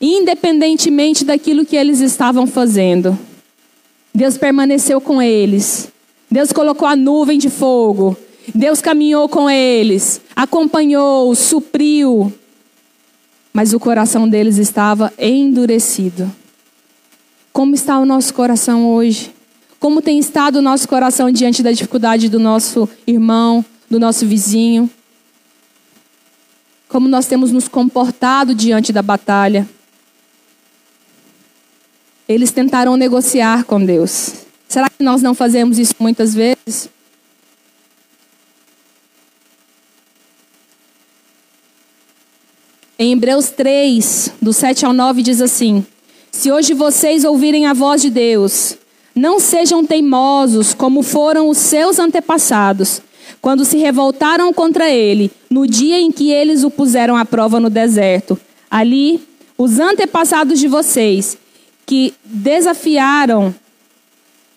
Independentemente 0.00 1.22
daquilo 1.22 1.66
que 1.66 1.76
eles 1.76 2.00
estavam 2.00 2.46
fazendo. 2.46 3.18
Deus 4.14 4.38
permaneceu 4.38 5.02
com 5.02 5.20
eles. 5.20 5.92
Deus 6.30 6.50
colocou 6.50 6.88
a 6.88 6.96
nuvem 6.96 7.38
de 7.38 7.50
fogo. 7.50 8.16
Deus 8.54 8.80
caminhou 8.80 9.28
com 9.28 9.50
eles, 9.50 10.18
acompanhou, 10.34 11.34
supriu. 11.34 12.32
Mas 13.52 13.74
o 13.74 13.78
coração 13.78 14.26
deles 14.26 14.56
estava 14.56 15.12
endurecido. 15.18 16.40
Como 17.52 17.74
está 17.74 17.98
o 17.98 18.06
nosso 18.06 18.32
coração 18.32 18.86
hoje? 18.86 19.34
Como 19.78 20.02
tem 20.02 20.18
estado 20.18 20.56
o 20.56 20.62
nosso 20.62 20.86
coração 20.88 21.30
diante 21.30 21.62
da 21.62 21.72
dificuldade 21.72 22.28
do 22.28 22.38
nosso 22.38 22.88
irmão, 23.06 23.64
do 23.88 23.98
nosso 23.98 24.26
vizinho? 24.26 24.88
Como 26.88 27.08
nós 27.08 27.26
temos 27.26 27.50
nos 27.50 27.66
comportado 27.66 28.54
diante 28.54 28.92
da 28.92 29.02
batalha? 29.02 29.68
Eles 32.28 32.52
tentaram 32.52 32.96
negociar 32.96 33.64
com 33.64 33.84
Deus. 33.84 34.44
Será 34.68 34.88
que 34.88 35.02
nós 35.02 35.22
não 35.22 35.34
fazemos 35.34 35.78
isso 35.78 35.94
muitas 35.98 36.32
vezes? 36.32 36.88
Em 42.96 43.12
Hebreus 43.12 43.50
3, 43.50 44.34
do 44.42 44.52
7 44.52 44.84
ao 44.84 44.92
9, 44.92 45.22
diz 45.22 45.40
assim: 45.40 45.84
Se 46.32 46.50
hoje 46.50 46.74
vocês 46.74 47.24
ouvirem 47.24 47.66
a 47.66 47.72
voz 47.72 48.00
de 48.00 48.10
Deus, 48.10 48.76
não 49.14 49.40
sejam 49.40 49.84
teimosos 49.84 50.72
como 50.72 51.02
foram 51.02 51.48
os 51.48 51.58
seus 51.58 51.98
antepassados, 51.98 53.02
quando 53.42 53.64
se 53.64 53.76
revoltaram 53.76 54.52
contra 54.52 54.88
ele, 54.90 55.30
no 55.50 55.66
dia 55.66 55.98
em 55.98 56.12
que 56.12 56.30
eles 56.30 56.62
o 56.62 56.70
puseram 56.70 57.16
à 57.16 57.24
prova 57.24 57.58
no 57.58 57.68
deserto. 57.68 58.38
Ali, 58.70 59.20
os 59.58 59.78
antepassados 59.78 60.58
de 60.58 60.68
vocês 60.68 61.36
que 61.84 62.14
desafiaram, 62.24 63.54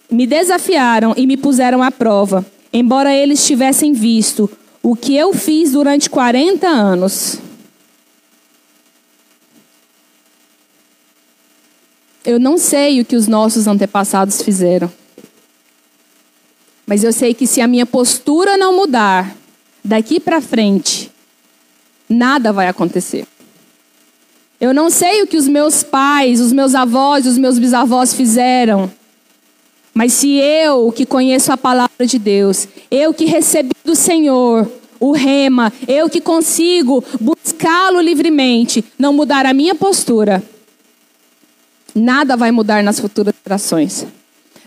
me 0.10 0.28
desafiaram 0.28 1.14
e 1.18 1.26
me 1.26 1.36
puseram 1.36 1.82
à 1.82 1.90
prova, 1.90 2.46
embora 2.72 3.14
eles 3.14 3.46
tivessem 3.46 3.94
visto 3.94 4.50
o 4.82 4.96
que 4.96 5.16
eu 5.16 5.34
fiz 5.34 5.72
durante 5.72 6.10
40 6.10 6.68
anos. 6.68 7.40
Eu 12.26 12.40
não 12.40 12.58
sei 12.58 13.02
o 13.02 13.06
que 13.06 13.16
os 13.16 13.28
nossos 13.28 13.68
antepassados 13.68 14.42
fizeram. 14.42 14.92
Mas 16.86 17.04
eu 17.04 17.12
sei 17.12 17.34
que 17.34 17.46
se 17.46 17.60
a 17.60 17.68
minha 17.68 17.86
postura 17.86 18.58
não 18.58 18.76
mudar, 18.76 19.36
daqui 19.84 20.20
para 20.20 20.42
frente, 20.42 21.12
nada 22.08 22.54
vai 22.54 22.68
acontecer. 22.68 23.26
Eu 24.60 24.74
não 24.74 24.90
sei 24.90 25.22
o 25.22 25.28
que 25.28 25.36
os 25.36 25.48
meus 25.48 25.84
pais, 25.84 26.40
os 26.40 26.54
meus 26.54 26.74
avós, 26.74 27.26
os 27.26 27.38
meus 27.38 27.60
bisavós 27.60 28.14
fizeram. 28.14 28.90
Mas 29.94 30.14
se 30.14 30.36
eu, 30.36 30.92
que 30.92 31.06
conheço 31.06 31.52
a 31.52 31.58
palavra 31.58 32.06
de 32.06 32.18
Deus, 32.18 32.68
eu 32.90 33.14
que 33.14 33.26
recebi 33.26 33.76
do 33.84 33.96
Senhor 33.96 34.72
o 35.00 35.12
rema, 35.12 35.72
eu 35.86 36.10
que 36.10 36.22
consigo 36.22 37.04
buscá-lo 37.20 38.00
livremente, 38.00 38.84
não 38.98 39.12
mudar 39.12 39.46
a 39.46 39.54
minha 39.54 39.76
postura, 39.76 40.42
nada 41.96 42.36
vai 42.36 42.52
mudar 42.52 42.84
nas 42.84 43.00
futuras 43.00 43.34
gerações. 43.46 44.06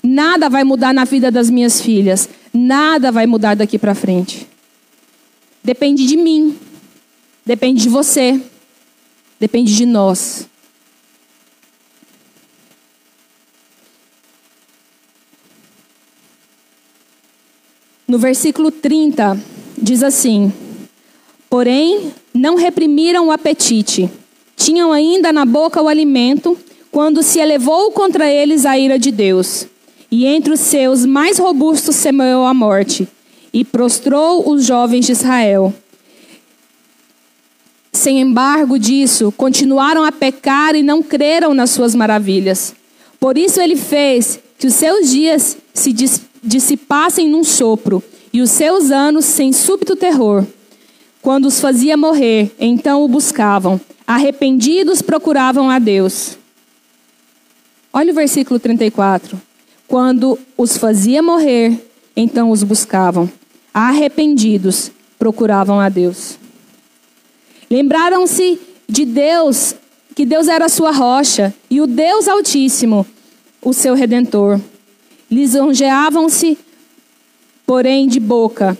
Nada 0.02 0.48
vai 0.48 0.62
mudar 0.64 0.94
na 0.94 1.04
vida 1.04 1.30
das 1.30 1.50
minhas 1.50 1.80
filhas. 1.80 2.28
Nada 2.52 3.10
vai 3.10 3.26
mudar 3.26 3.56
daqui 3.56 3.78
para 3.78 3.94
frente. 3.94 4.46
Depende 5.62 6.06
de 6.06 6.16
mim. 6.16 6.56
Depende 7.44 7.82
de 7.82 7.88
você. 7.88 8.40
Depende 9.38 9.74
de 9.74 9.84
nós. 9.84 10.48
No 18.06 18.18
versículo 18.18 18.70
30, 18.70 19.36
diz 19.76 20.02
assim: 20.04 20.52
Porém, 21.50 22.14
não 22.32 22.54
reprimiram 22.54 23.26
o 23.26 23.32
apetite, 23.32 24.08
tinham 24.56 24.92
ainda 24.92 25.32
na 25.32 25.44
boca 25.44 25.82
o 25.82 25.88
alimento, 25.88 26.56
quando 26.96 27.22
se 27.22 27.38
elevou 27.38 27.92
contra 27.92 28.26
eles 28.26 28.64
a 28.64 28.78
ira 28.78 28.98
de 28.98 29.10
Deus. 29.10 29.66
E 30.10 30.24
entre 30.24 30.54
os 30.54 30.60
seus 30.60 31.04
mais 31.04 31.38
robustos 31.38 31.94
semeou 31.94 32.46
a 32.46 32.54
morte, 32.54 33.06
e 33.52 33.62
prostrou 33.66 34.50
os 34.50 34.64
jovens 34.64 35.04
de 35.04 35.12
Israel. 35.12 35.74
Sem 37.92 38.18
embargo 38.18 38.78
disso, 38.78 39.30
continuaram 39.36 40.04
a 40.04 40.10
pecar 40.10 40.74
e 40.74 40.82
não 40.82 41.02
creram 41.02 41.52
nas 41.52 41.68
suas 41.68 41.94
maravilhas. 41.94 42.74
Por 43.20 43.36
isso 43.36 43.60
ele 43.60 43.76
fez 43.76 44.40
que 44.58 44.66
os 44.66 44.72
seus 44.72 45.10
dias 45.10 45.58
se 45.74 45.94
dissipassem 46.42 47.28
num 47.28 47.44
sopro, 47.44 48.02
e 48.32 48.40
os 48.40 48.48
seus 48.48 48.90
anos 48.90 49.26
sem 49.26 49.52
súbito 49.52 49.96
terror. 49.96 50.46
quando 51.20 51.44
os 51.44 51.60
fazia 51.60 51.94
morrer, 51.94 52.54
então 52.58 53.04
o 53.04 53.08
buscavam. 53.08 53.78
Arrependidos 54.06 55.02
procuravam 55.02 55.68
a 55.68 55.78
Deus. 55.78 56.38
Olha 57.96 58.12
o 58.12 58.14
versículo 58.14 58.60
34. 58.60 59.40
Quando 59.88 60.38
os 60.54 60.76
fazia 60.76 61.22
morrer, 61.22 61.82
então 62.14 62.50
os 62.50 62.62
buscavam. 62.62 63.26
Arrependidos 63.72 64.92
procuravam 65.18 65.80
a 65.80 65.88
Deus. 65.88 66.38
Lembraram-se 67.70 68.60
de 68.86 69.06
Deus, 69.06 69.74
que 70.14 70.26
Deus 70.26 70.46
era 70.46 70.66
a 70.66 70.68
sua 70.68 70.90
rocha, 70.90 71.54
e 71.70 71.80
o 71.80 71.86
Deus 71.86 72.28
Altíssimo, 72.28 73.06
o 73.62 73.72
seu 73.72 73.94
redentor. 73.94 74.60
Lisonjeavam-se, 75.30 76.58
porém, 77.64 78.06
de 78.06 78.20
boca, 78.20 78.76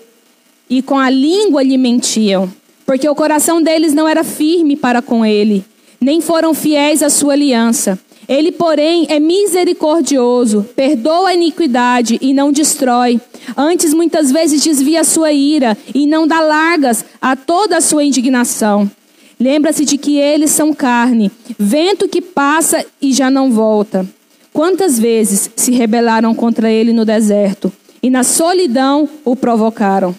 e 0.69 0.83
com 0.83 0.99
a 0.99 1.09
língua 1.09 1.63
lhe 1.63 1.79
mentiam, 1.79 2.53
porque 2.85 3.09
o 3.09 3.15
coração 3.15 3.63
deles 3.63 3.95
não 3.95 4.07
era 4.07 4.23
firme 4.23 4.77
para 4.77 5.01
com 5.01 5.25
ele, 5.25 5.65
nem 5.99 6.21
foram 6.21 6.53
fiéis 6.53 7.03
à 7.03 7.09
sua 7.09 7.33
aliança. 7.33 7.99
Ele, 8.29 8.51
porém, 8.51 9.07
é 9.09 9.21
misericordioso, 9.21 10.67
perdoa 10.75 11.29
a 11.29 11.35
iniquidade 11.35 12.19
e 12.21 12.35
não 12.35 12.51
destrói. 12.51 13.21
Antes, 13.57 13.95
muitas 13.95 14.33
vezes, 14.33 14.63
desvia 14.63 15.03
a 15.03 15.05
sua 15.05 15.33
ira 15.33 15.77
e 15.95 16.07
não 16.07 16.27
dá 16.27 16.41
largas 16.41 17.05
a 17.21 17.37
toda 17.37 17.77
a 17.77 17.81
sua 17.81 18.05
indignação. 18.05 18.91
Lembra-se 19.39 19.85
de 19.85 19.99
que 19.99 20.19
eles 20.19 20.51
são 20.51 20.73
carne, 20.73 21.31
vento 21.59 22.09
que 22.09 22.21
passa 22.21 22.85
e 23.01 23.13
já 23.13 23.31
não 23.31 23.51
volta. 23.51 24.07
Quantas 24.53 24.99
vezes 24.99 25.51
se 25.55 25.71
rebelaram 25.71 26.35
contra 26.35 26.71
ele 26.71 26.93
no 26.93 27.05
deserto 27.05 27.71
e 28.03 28.09
na 28.09 28.25
solidão 28.25 29.09
o 29.25 29.37
provocaram? 29.37 30.15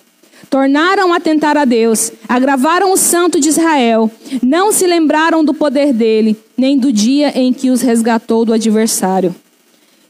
Tornaram 0.49 1.13
a 1.13 1.19
tentar 1.19 1.57
a 1.57 1.65
Deus, 1.65 2.11
agravaram 2.27 2.93
o 2.93 2.97
santo 2.97 3.39
de 3.39 3.49
Israel, 3.49 4.09
não 4.41 4.71
se 4.71 4.87
lembraram 4.87 5.43
do 5.43 5.53
poder 5.53 5.91
dele, 5.91 6.37
nem 6.57 6.77
do 6.77 6.91
dia 6.91 7.37
em 7.37 7.51
que 7.51 7.69
os 7.69 7.81
resgatou 7.81 8.45
do 8.45 8.53
adversário. 8.53 9.35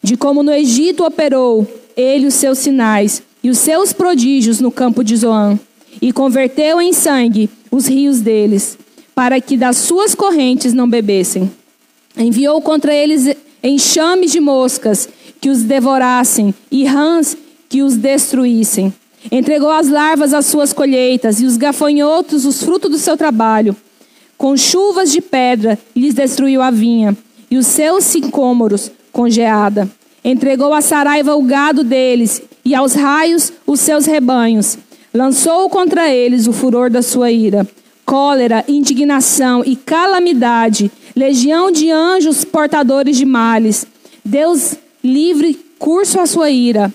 De 0.01 0.15
como 0.15 0.43
no 0.43 0.53
Egito 0.53 1.03
operou 1.03 1.67
ele 1.95 2.27
os 2.27 2.35
seus 2.35 2.59
sinais 2.59 3.23
e 3.43 3.49
os 3.49 3.57
seus 3.57 3.91
prodígios 3.91 4.59
no 4.59 4.71
campo 4.71 5.03
de 5.03 5.15
Zoan, 5.17 5.59
e 5.99 6.13
converteu 6.13 6.79
em 6.79 6.93
sangue 6.93 7.49
os 7.71 7.87
rios 7.87 8.21
deles, 8.21 8.77
para 9.15 9.41
que 9.41 9.57
das 9.57 9.77
suas 9.77 10.13
correntes 10.13 10.71
não 10.71 10.87
bebessem. 10.87 11.51
Enviou 12.15 12.61
contra 12.61 12.93
eles 12.93 13.35
enxames 13.63 14.31
de 14.31 14.39
moscas 14.39 15.09
que 15.41 15.49
os 15.49 15.63
devorassem 15.63 16.53
e 16.71 16.85
rãs 16.85 17.35
que 17.67 17.81
os 17.81 17.95
destruíssem. 17.95 18.93
Entregou 19.31 19.69
as 19.69 19.89
larvas 19.89 20.33
às 20.33 20.45
suas 20.45 20.71
colheitas 20.71 21.41
e 21.41 21.45
os 21.45 21.57
gafanhotos 21.57 22.45
os 22.45 22.63
frutos 22.63 22.89
do 22.89 22.97
seu 22.97 23.17
trabalho. 23.17 23.75
Com 24.37 24.55
chuvas 24.55 25.11
de 25.11 25.19
pedra 25.19 25.77
lhes 25.95 26.13
destruiu 26.13 26.61
a 26.61 26.71
vinha 26.71 27.17
e 27.49 27.57
os 27.57 27.67
seus 27.67 28.03
sicômoros 28.05 28.91
com 29.11 29.29
geada. 29.29 29.89
Entregou 30.23 30.73
a 30.73 30.81
saraiva 30.81 31.35
o 31.35 31.43
gado 31.43 31.83
deles 31.83 32.41
e 32.63 32.75
aos 32.75 32.93
raios 32.93 33.51
os 33.65 33.79
seus 33.79 34.05
rebanhos. 34.05 34.77
Lançou 35.13 35.69
contra 35.69 36.09
eles 36.09 36.47
o 36.47 36.53
furor 36.53 36.89
da 36.89 37.01
sua 37.01 37.31
ira. 37.31 37.67
Cólera, 38.05 38.63
indignação 38.67 39.63
e 39.65 39.75
calamidade, 39.75 40.89
legião 41.15 41.71
de 41.71 41.91
anjos 41.91 42.45
portadores 42.45 43.17
de 43.17 43.25
males. 43.25 43.85
Deus 44.23 44.75
livre 45.03 45.59
curso 45.77 46.19
à 46.19 46.25
sua 46.25 46.49
ira 46.49 46.93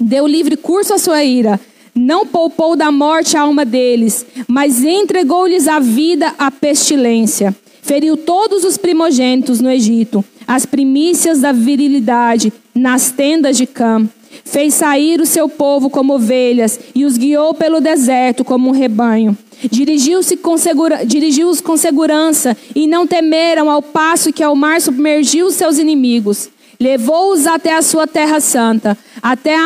deu 0.00 0.26
livre 0.26 0.56
curso 0.56 0.94
à 0.94 0.98
sua 0.98 1.24
ira, 1.24 1.60
não 1.94 2.26
poupou 2.26 2.76
da 2.76 2.92
morte 2.92 3.36
a 3.36 3.42
alma 3.42 3.64
deles, 3.64 4.24
mas 4.46 4.84
entregou-lhes 4.84 5.66
a 5.66 5.78
vida 5.78 6.34
à 6.38 6.50
pestilência. 6.50 7.54
Feriu 7.82 8.16
todos 8.16 8.64
os 8.64 8.76
primogênitos 8.76 9.60
no 9.60 9.70
Egito, 9.70 10.24
as 10.46 10.64
primícias 10.64 11.40
da 11.40 11.52
virilidade 11.52 12.52
nas 12.74 13.10
tendas 13.10 13.56
de 13.56 13.66
Cam. 13.66 14.08
Fez 14.44 14.74
sair 14.74 15.20
o 15.20 15.26
seu 15.26 15.48
povo 15.48 15.90
como 15.90 16.14
ovelhas 16.14 16.78
e 16.94 17.04
os 17.04 17.16
guiou 17.16 17.52
pelo 17.54 17.80
deserto 17.80 18.44
como 18.44 18.68
um 18.68 18.72
rebanho. 18.72 19.36
Dirigiu-os 19.70 20.32
com, 20.40 20.56
segura, 20.56 21.04
dirigiu 21.04 21.50
com 21.62 21.76
segurança 21.76 22.56
e 22.74 22.86
não 22.86 23.06
temeram 23.06 23.68
ao 23.68 23.82
passo 23.82 24.32
que 24.32 24.42
ao 24.42 24.54
mar 24.54 24.80
submergiu 24.80 25.46
os 25.46 25.54
seus 25.54 25.78
inimigos. 25.78 26.48
Levou-os 26.80 27.46
até 27.46 27.74
a 27.74 27.82
sua 27.82 28.06
terra 28.06 28.38
santa, 28.38 28.96
até 29.20 29.56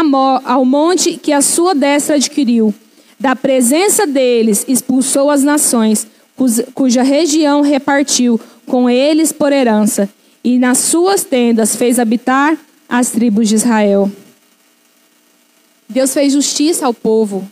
ao 0.44 0.64
monte 0.64 1.18
que 1.18 1.32
a 1.32 1.42
sua 1.42 1.74
destra 1.74 2.16
adquiriu. 2.16 2.74
Da 3.20 3.36
presença 3.36 4.06
deles 4.06 4.64
expulsou 4.66 5.30
as 5.30 5.42
nações, 5.42 6.06
cuja 6.74 7.02
região 7.02 7.60
repartiu 7.60 8.40
com 8.66 8.88
eles 8.88 9.30
por 9.30 9.52
herança, 9.52 10.08
e 10.42 10.58
nas 10.58 10.78
suas 10.78 11.22
tendas 11.22 11.76
fez 11.76 11.98
habitar 11.98 12.56
as 12.88 13.10
tribos 13.10 13.48
de 13.48 13.56
Israel. 13.56 14.10
Deus 15.88 16.14
fez 16.14 16.32
justiça 16.32 16.86
ao 16.86 16.94
povo. 16.94 17.48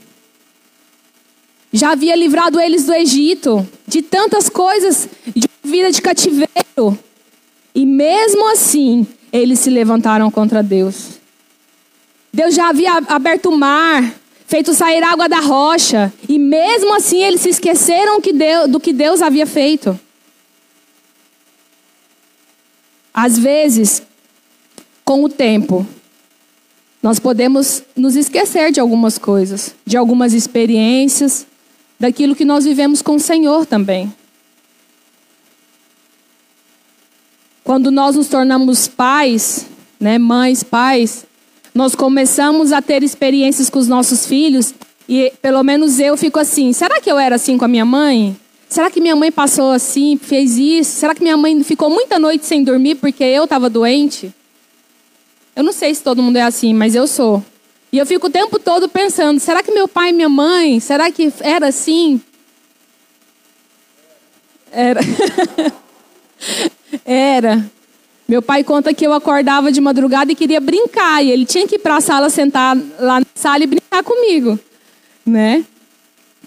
Já 1.72 1.92
havia 1.92 2.16
livrado 2.16 2.58
eles 2.58 2.86
do 2.86 2.94
Egito, 2.94 3.68
de 3.86 4.02
tantas 4.02 4.48
coisas, 4.48 5.08
de 5.36 5.46
vida 5.62 5.92
de 5.92 6.02
cativeiro. 6.02 6.98
E 7.74 7.86
mesmo 7.86 8.50
assim, 8.50 9.06
eles 9.32 9.60
se 9.60 9.70
levantaram 9.70 10.30
contra 10.30 10.62
Deus. 10.62 11.20
Deus 12.32 12.54
já 12.54 12.68
havia 12.68 12.92
aberto 13.08 13.50
o 13.50 13.56
mar, 13.56 14.14
feito 14.46 14.74
sair 14.74 15.02
água 15.02 15.28
da 15.28 15.40
rocha, 15.40 16.12
e 16.28 16.38
mesmo 16.38 16.94
assim 16.94 17.22
eles 17.22 17.40
se 17.40 17.50
esqueceram 17.50 18.20
que 18.20 18.32
Deus, 18.32 18.68
do 18.68 18.80
que 18.80 18.92
Deus 18.92 19.22
havia 19.22 19.46
feito. 19.46 19.98
Às 23.12 23.38
vezes, 23.38 24.02
com 25.04 25.24
o 25.24 25.28
tempo, 25.28 25.86
nós 27.02 27.18
podemos 27.18 27.82
nos 27.96 28.14
esquecer 28.14 28.70
de 28.70 28.78
algumas 28.78 29.18
coisas, 29.18 29.74
de 29.84 29.96
algumas 29.96 30.32
experiências, 30.32 31.46
daquilo 31.98 32.36
que 32.36 32.44
nós 32.44 32.64
vivemos 32.64 33.02
com 33.02 33.16
o 33.16 33.20
Senhor 33.20 33.66
também. 33.66 34.12
Quando 37.64 37.90
nós 37.90 38.16
nos 38.16 38.28
tornamos 38.28 38.88
pais, 38.88 39.66
né, 39.98 40.18
mães, 40.18 40.62
pais, 40.62 41.26
nós 41.74 41.94
começamos 41.94 42.72
a 42.72 42.82
ter 42.82 43.02
experiências 43.02 43.70
com 43.70 43.78
os 43.78 43.86
nossos 43.86 44.26
filhos 44.26 44.74
e 45.08 45.32
pelo 45.42 45.62
menos 45.62 45.98
eu 45.98 46.16
fico 46.16 46.38
assim: 46.38 46.72
será 46.72 47.00
que 47.00 47.10
eu 47.10 47.18
era 47.18 47.36
assim 47.36 47.58
com 47.58 47.64
a 47.64 47.68
minha 47.68 47.84
mãe? 47.84 48.36
Será 48.68 48.90
que 48.90 49.00
minha 49.00 49.16
mãe 49.16 49.32
passou 49.32 49.72
assim, 49.72 50.16
fez 50.16 50.56
isso? 50.56 50.92
Será 50.92 51.14
que 51.14 51.22
minha 51.22 51.36
mãe 51.36 51.62
ficou 51.64 51.90
muita 51.90 52.18
noite 52.18 52.46
sem 52.46 52.62
dormir 52.62 52.94
porque 52.94 53.24
eu 53.24 53.44
estava 53.44 53.68
doente? 53.68 54.32
Eu 55.56 55.64
não 55.64 55.72
sei 55.72 55.92
se 55.92 56.02
todo 56.02 56.22
mundo 56.22 56.36
é 56.36 56.42
assim, 56.42 56.72
mas 56.72 56.94
eu 56.94 57.08
sou. 57.08 57.44
E 57.92 57.98
eu 57.98 58.06
fico 58.06 58.28
o 58.28 58.30
tempo 58.30 58.58
todo 58.58 58.88
pensando: 58.88 59.40
será 59.40 59.62
que 59.62 59.72
meu 59.72 59.88
pai 59.88 60.10
e 60.10 60.12
minha 60.12 60.28
mãe, 60.28 60.78
será 60.78 61.10
que 61.10 61.32
era 61.40 61.66
assim? 61.66 62.20
Era. 64.70 65.00
Era. 67.04 67.70
Meu 68.28 68.40
pai 68.40 68.62
conta 68.62 68.94
que 68.94 69.04
eu 69.04 69.12
acordava 69.12 69.72
de 69.72 69.80
madrugada 69.80 70.30
e 70.30 70.36
queria 70.36 70.60
brincar. 70.60 71.24
E 71.24 71.30
ele 71.30 71.44
tinha 71.44 71.66
que 71.66 71.74
ir 71.74 71.78
para 71.80 71.96
a 71.96 72.00
sala, 72.00 72.30
sentar 72.30 72.76
lá 72.98 73.18
na 73.18 73.26
sala 73.34 73.64
e 73.64 73.66
brincar 73.66 74.04
comigo. 74.04 74.58
Né? 75.26 75.64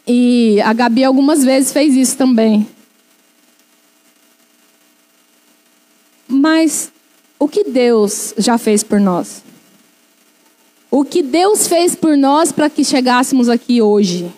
E 0.07 0.61
a 0.61 0.71
Gabi 0.71 1.03
algumas 1.03 1.43
vezes 1.43 1.73
fez 1.73 1.93
isso 1.95 2.17
também. 2.17 2.67
Mas 6.25 6.91
o 7.37 7.47
que 7.47 7.65
Deus 7.65 8.33
já 8.37 8.57
fez 8.57 8.83
por 8.83 8.99
nós? 8.99 9.43
O 10.89 11.03
que 11.03 11.21
Deus 11.21 11.67
fez 11.67 11.95
por 11.95 12.15
nós 12.15 12.51
para 12.51 12.69
que 12.69 12.85
chegássemos 12.85 13.49
aqui 13.49 13.81
hoje? 13.81 14.31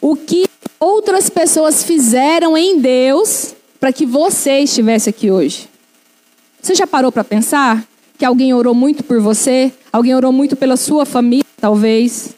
O 0.00 0.14
que 0.14 0.46
outras 0.78 1.28
pessoas 1.28 1.82
fizeram 1.82 2.56
em 2.56 2.78
Deus 2.78 3.54
para 3.80 3.92
que 3.92 4.04
você 4.04 4.60
estivesse 4.60 5.08
aqui 5.08 5.30
hoje. 5.30 5.66
Você 6.60 6.74
já 6.74 6.86
parou 6.86 7.10
para 7.10 7.24
pensar 7.24 7.82
que 8.18 8.24
alguém 8.24 8.52
orou 8.52 8.74
muito 8.74 9.02
por 9.02 9.18
você? 9.18 9.72
Alguém 9.90 10.14
orou 10.14 10.30
muito 10.30 10.54
pela 10.54 10.76
sua 10.76 11.06
família, 11.06 11.46
talvez? 11.58 12.36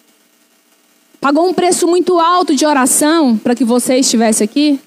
Pagou 1.20 1.48
um 1.48 1.52
preço 1.52 1.88
muito 1.88 2.20
alto 2.20 2.54
de 2.54 2.64
oração 2.64 3.36
para 3.36 3.56
que 3.56 3.64
você 3.64 3.96
estivesse 3.96 4.44
aqui? 4.44 4.78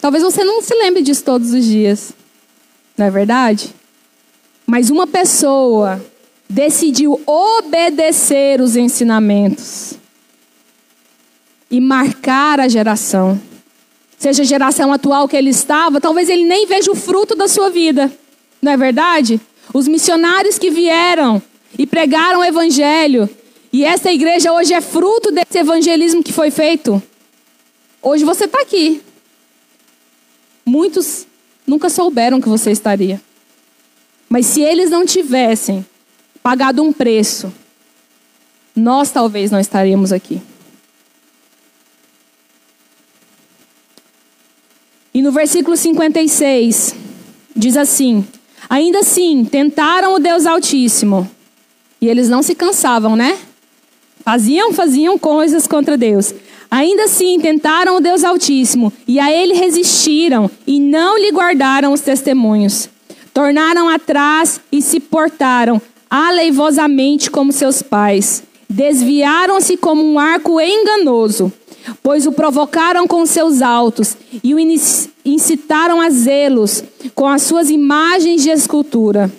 Talvez 0.00 0.24
você 0.24 0.42
não 0.42 0.60
se 0.60 0.74
lembre 0.74 1.02
disso 1.02 1.22
todos 1.22 1.52
os 1.52 1.64
dias. 1.64 2.12
Não 2.98 3.06
é 3.06 3.10
verdade? 3.10 3.72
Mas 4.66 4.90
uma 4.90 5.06
pessoa 5.06 6.04
decidiu 6.48 7.20
obedecer 7.24 8.60
os 8.60 8.74
ensinamentos 8.74 9.94
e 11.70 11.80
marcar 11.80 12.58
a 12.58 12.66
geração 12.66 13.40
seja 14.20 14.42
a 14.42 14.46
geração 14.46 14.92
atual 14.92 15.26
que 15.26 15.34
ele 15.34 15.48
estava, 15.48 15.98
talvez 15.98 16.28
ele 16.28 16.44
nem 16.44 16.66
veja 16.66 16.92
o 16.92 16.94
fruto 16.94 17.34
da 17.34 17.48
sua 17.48 17.70
vida. 17.70 18.12
Não 18.60 18.70
é 18.70 18.76
verdade? 18.76 19.40
Os 19.72 19.88
missionários 19.88 20.58
que 20.58 20.70
vieram 20.70 21.42
e 21.78 21.86
pregaram 21.86 22.40
o 22.40 22.44
evangelho 22.44 23.30
E 23.72 23.84
essa 23.84 24.12
igreja 24.12 24.52
hoje 24.52 24.74
é 24.74 24.80
fruto 24.80 25.30
desse 25.30 25.56
evangelismo 25.56 26.22
que 26.22 26.32
foi 26.32 26.50
feito. 26.50 27.02
Hoje 28.02 28.24
você 28.24 28.44
está 28.44 28.60
aqui. 28.60 29.00
Muitos 30.66 31.26
nunca 31.66 31.88
souberam 31.88 32.40
que 32.40 32.48
você 32.48 32.70
estaria. 32.72 33.20
Mas 34.28 34.46
se 34.46 34.60
eles 34.60 34.90
não 34.90 35.06
tivessem 35.06 35.86
pagado 36.42 36.82
um 36.82 36.92
preço, 36.92 37.52
nós 38.76 39.10
talvez 39.10 39.50
não 39.50 39.60
estaríamos 39.60 40.12
aqui. 40.12 40.42
E 45.12 45.22
no 45.22 45.32
versículo 45.32 45.76
56, 45.76 46.94
diz 47.56 47.76
assim: 47.76 48.24
Ainda 48.68 49.00
assim, 49.00 49.44
tentaram 49.44 50.14
o 50.14 50.18
Deus 50.18 50.46
Altíssimo. 50.46 51.28
E 52.00 52.08
eles 52.08 52.28
não 52.28 52.42
se 52.42 52.54
cansavam, 52.54 53.16
né? 53.16 53.36
Faziam, 54.24 54.72
faziam 54.72 55.18
coisas 55.18 55.66
contra 55.66 55.96
Deus. 55.96 56.32
Ainda 56.70 57.04
assim, 57.04 57.40
tentaram 57.40 57.96
o 57.96 58.00
Deus 58.00 58.22
Altíssimo, 58.22 58.92
e 59.06 59.18
a 59.18 59.32
ele 59.32 59.54
resistiram, 59.54 60.48
e 60.64 60.78
não 60.78 61.18
lhe 61.18 61.32
guardaram 61.32 61.92
os 61.92 62.00
testemunhos. 62.00 62.88
Tornaram 63.34 63.88
atrás 63.88 64.60
e 64.70 64.80
se 64.80 65.00
portaram 65.00 65.82
aleivosamente 66.08 67.30
como 67.30 67.52
seus 67.52 67.82
pais. 67.82 68.44
Desviaram-se 68.68 69.76
como 69.76 70.04
um 70.04 70.16
arco 70.18 70.60
enganoso, 70.60 71.52
pois 72.02 72.26
o 72.26 72.32
provocaram 72.32 73.06
com 73.06 73.24
seus 73.26 73.62
altos 73.62 74.16
e 74.42 74.54
o 74.54 74.58
incitaram 75.24 76.00
a 76.00 76.10
zelos 76.10 76.82
com 77.14 77.26
as 77.26 77.42
suas 77.42 77.70
imagens 77.70 78.42
de 78.42 78.50
escultura. 78.50 79.30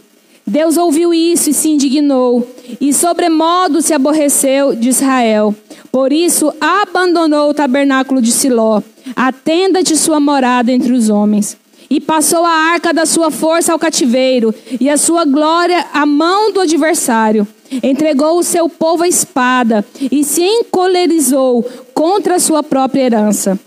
Deus 0.45 0.75
ouviu 0.75 1.13
isso 1.13 1.49
e 1.49 1.53
se 1.53 1.69
indignou, 1.69 2.47
e 2.79 2.93
sobremodo 2.93 3.81
se 3.81 3.93
aborreceu 3.93 4.75
de 4.75 4.89
Israel. 4.89 5.55
Por 5.91 6.11
isso 6.11 6.51
abandonou 6.59 7.49
o 7.49 7.53
tabernáculo 7.53 8.21
de 8.21 8.31
Siló, 8.31 8.81
a 9.15 9.31
tenda 9.31 9.83
de 9.83 9.95
sua 9.95 10.19
morada 10.19 10.71
entre 10.71 10.91
os 10.91 11.09
homens. 11.09 11.57
E 11.89 11.99
passou 11.99 12.45
a 12.45 12.49
arca 12.49 12.93
da 12.93 13.05
sua 13.05 13.29
força 13.29 13.73
ao 13.73 13.79
cativeiro, 13.79 14.53
e 14.79 14.89
a 14.89 14.97
sua 14.97 15.25
glória 15.25 15.85
à 15.93 16.05
mão 16.05 16.51
do 16.51 16.61
adversário. 16.61 17.47
Entregou 17.83 18.37
o 18.37 18.43
seu 18.43 18.67
povo 18.67 19.03
à 19.03 19.07
espada, 19.07 19.85
e 20.11 20.23
se 20.23 20.41
encolerizou 20.41 21.65
contra 22.01 22.37
a 22.37 22.39
sua 22.39 22.63
própria 22.63 23.03
herança. 23.03 23.59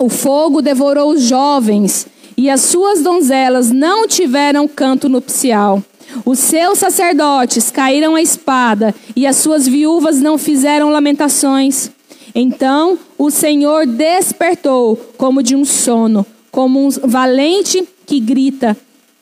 O 0.00 0.08
fogo 0.08 0.60
devorou 0.60 1.12
os 1.12 1.22
jovens, 1.22 2.08
e 2.36 2.50
as 2.50 2.62
suas 2.62 3.02
donzelas 3.02 3.70
não 3.70 4.08
tiveram 4.08 4.66
canto 4.66 5.08
nupcial. 5.08 5.80
Os 6.24 6.40
seus 6.40 6.80
sacerdotes 6.80 7.70
caíram 7.70 8.16
à 8.16 8.20
espada, 8.20 8.92
e 9.14 9.28
as 9.28 9.36
suas 9.36 9.68
viúvas 9.68 10.20
não 10.20 10.36
fizeram 10.36 10.90
lamentações. 10.90 11.92
Então 12.34 12.98
o 13.16 13.30
Senhor 13.30 13.86
despertou 13.86 14.96
como 15.16 15.40
de 15.40 15.54
um 15.54 15.64
sono, 15.64 16.26
como 16.50 16.84
um 16.84 16.90
valente 16.90 17.88
que 18.04 18.18
grita, 18.18 18.76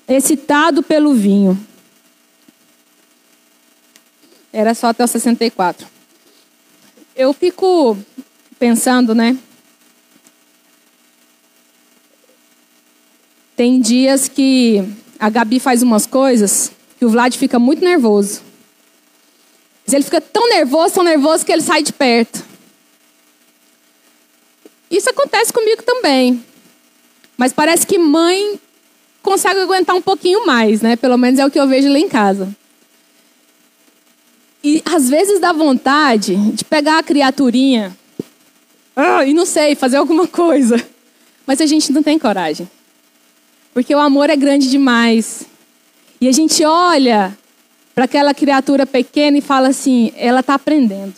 excitado 0.09 0.83
pelo 0.83 1.13
vinho. 1.13 1.61
Era 4.51 4.73
só 4.73 4.87
até 4.87 5.05
o 5.05 5.07
64. 5.07 5.87
Eu 7.15 7.35
fico 7.35 7.99
pensando, 8.59 9.15
né? 9.15 9.37
Tem 13.57 13.81
dias 13.81 14.29
que 14.29 14.85
a 15.19 15.31
Gabi 15.31 15.59
faz 15.59 15.83
umas 15.83 16.07
coisas 16.07 16.71
que 16.99 17.05
o 17.05 17.09
Vlad 17.09 17.35
fica 17.37 17.59
muito 17.59 17.85
nervoso. 17.85 18.43
Mas 19.87 19.95
ele 19.95 20.05
fica 20.05 20.21
tão 20.21 20.49
nervoso, 20.49 20.95
tão 20.95 21.05
nervoso 21.05 21.45
que 21.45 21.53
ele 21.53 21.63
sai 21.63 21.83
de 21.83 21.93
perto. 21.93 22.45
Isso 24.91 25.09
acontece 25.09 25.53
comigo 25.53 25.83
também. 25.83 26.45
Mas 27.37 27.53
parece 27.53 27.87
que 27.87 27.99
mãe 27.99 28.61
consegue 29.23 29.61
aguentar 29.61 29.95
um 29.95 30.03
pouquinho 30.03 30.47
mais, 30.47 30.81
né? 30.81 30.97
Pelo 30.97 31.17
menos 31.17 31.39
é 31.39 31.47
o 31.47 31.51
que 31.51 31.59
eu 31.59 31.67
vejo 31.67 31.91
lá 31.91 31.99
em 31.99 32.09
casa. 32.09 32.55
E 34.63 34.83
às 34.85 35.09
vezes 35.09 35.41
dá 35.41 35.53
vontade 35.53 36.35
de 36.53 36.65
pegar 36.65 36.99
a 36.99 37.03
criaturinha 37.03 37.97
ah, 38.97 39.27
e 39.27 39.35
não 39.35 39.45
sei, 39.45 39.75
fazer 39.75 39.99
alguma 39.99 40.27
coisa. 40.27 40.83
Mas 41.47 41.61
a 41.61 41.67
gente 41.67 41.93
não 41.93 42.03
tem 42.03 42.19
coragem. 42.19 42.69
Porque 43.75 43.95
o 43.95 43.99
amor 43.99 44.31
é 44.31 44.37
grande 44.37 44.71
demais. 44.71 45.45
E 46.19 46.27
a 46.27 46.33
gente 46.33 46.65
olha 46.65 47.37
para 47.95 48.05
aquela 48.07 48.33
criatura 48.33 48.87
pequena 48.87 49.37
e 49.37 49.43
fala 49.43 49.69
assim: 49.69 50.13
ela 50.17 50.41
está 50.41 50.55
aprendendo, 50.55 51.15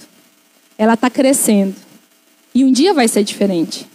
ela 0.77 0.95
está 0.95 1.09
crescendo. 1.09 1.77
E 2.53 2.65
um 2.65 2.73
dia 2.73 2.93
vai 2.93 3.07
ser 3.07 3.23
diferente. 3.23 3.87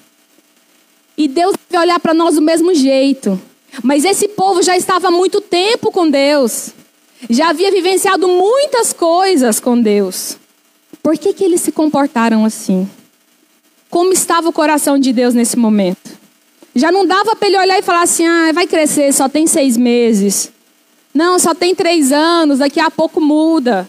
E 1.17 1.27
Deus 1.27 1.55
vai 1.69 1.81
olhar 1.81 1.99
para 1.99 2.13
nós 2.13 2.35
do 2.35 2.41
mesmo 2.41 2.73
jeito. 2.73 3.39
Mas 3.83 4.05
esse 4.05 4.29
povo 4.29 4.61
já 4.63 4.77
estava 4.77 5.09
há 5.09 5.11
muito 5.11 5.41
tempo 5.41 5.91
com 5.91 6.09
Deus. 6.09 6.71
Já 7.29 7.49
havia 7.49 7.71
vivenciado 7.71 8.27
muitas 8.27 8.93
coisas 8.93 9.59
com 9.59 9.79
Deus. 9.79 10.37
Por 11.01 11.17
que, 11.17 11.33
que 11.33 11.43
eles 11.43 11.61
se 11.61 11.71
comportaram 11.71 12.45
assim? 12.45 12.87
Como 13.93 14.11
estava 14.11 14.49
o 14.49 14.51
coração 14.51 14.97
de 14.97 15.13
Deus 15.13 15.35
nesse 15.35 15.55
momento? 15.55 16.17
Já 16.73 16.91
não 16.91 17.05
dava 17.05 17.35
para 17.35 17.47
ele 17.47 17.59
olhar 17.59 17.77
e 17.77 17.83
falar 17.83 18.01
assim: 18.01 18.25
ah, 18.25 18.51
vai 18.51 18.65
crescer, 18.65 19.13
só 19.13 19.29
tem 19.29 19.45
seis 19.45 19.77
meses. 19.77 20.51
Não, 21.13 21.37
só 21.37 21.53
tem 21.53 21.75
três 21.75 22.11
anos, 22.11 22.57
daqui 22.57 22.79
a 22.79 22.89
pouco 22.89 23.21
muda. 23.21 23.87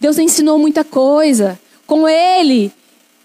Deus 0.00 0.18
ensinou 0.18 0.58
muita 0.58 0.82
coisa. 0.82 1.60
Com 1.86 2.08
Ele, 2.08 2.72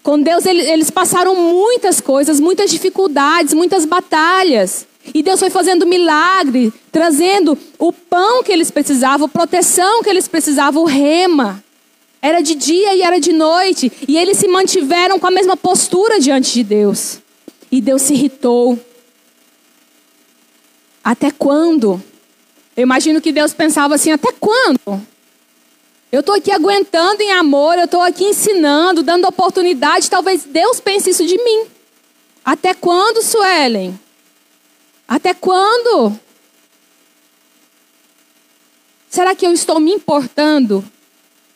com 0.02 0.20
Deus, 0.20 0.44
eles 0.44 0.90
passaram 0.90 1.34
muitas 1.34 1.98
coisas, 1.98 2.38
muitas 2.38 2.70
dificuldades, 2.70 3.54
muitas 3.54 3.86
batalhas. 3.86 4.86
E 5.14 5.22
Deus 5.22 5.40
foi 5.40 5.48
fazendo 5.48 5.86
milagre, 5.86 6.70
trazendo 6.92 7.56
o 7.78 7.90
pão 7.90 8.42
que 8.42 8.52
eles 8.52 8.70
precisavam, 8.70 9.24
a 9.24 9.30
proteção 9.30 10.02
que 10.02 10.10
eles 10.10 10.28
precisavam, 10.28 10.82
o 10.82 10.86
rema. 10.86 11.64
Era 12.20 12.40
de 12.40 12.54
dia 12.54 12.94
e 12.94 13.02
era 13.02 13.20
de 13.20 13.32
noite. 13.32 13.92
E 14.06 14.16
eles 14.16 14.38
se 14.38 14.48
mantiveram 14.48 15.18
com 15.18 15.26
a 15.26 15.30
mesma 15.30 15.56
postura 15.56 16.18
diante 16.18 16.52
de 16.52 16.64
Deus. 16.64 17.18
E 17.70 17.80
Deus 17.80 18.02
se 18.02 18.14
irritou. 18.14 18.78
Até 21.04 21.30
quando? 21.30 22.02
Eu 22.76 22.82
imagino 22.82 23.20
que 23.20 23.32
Deus 23.32 23.54
pensava 23.54 23.94
assim: 23.94 24.10
até 24.10 24.32
quando? 24.32 25.00
Eu 26.10 26.20
estou 26.20 26.34
aqui 26.34 26.50
aguentando 26.50 27.22
em 27.22 27.32
amor, 27.32 27.78
eu 27.78 27.84
estou 27.84 28.00
aqui 28.00 28.24
ensinando, 28.24 29.02
dando 29.02 29.26
oportunidade. 29.26 30.10
Talvez 30.10 30.44
Deus 30.44 30.80
pense 30.80 31.10
isso 31.10 31.26
de 31.26 31.36
mim. 31.36 31.66
Até 32.44 32.72
quando, 32.72 33.22
Suelen? 33.22 33.98
Até 35.06 35.34
quando? 35.34 36.18
Será 39.10 39.34
que 39.34 39.46
eu 39.46 39.52
estou 39.52 39.78
me 39.78 39.92
importando 39.92 40.84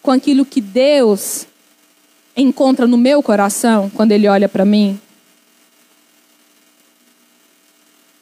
com 0.03 0.11
aquilo 0.11 0.45
que 0.45 0.61
Deus 0.61 1.47
encontra 2.37 2.87
no 2.87 2.99
meu 2.99 3.23
coração 3.23 3.91
quando 3.95 4.13
Ele 4.13 4.27
olha 4.29 4.49
para 4.49 4.65
mim? 4.65 5.01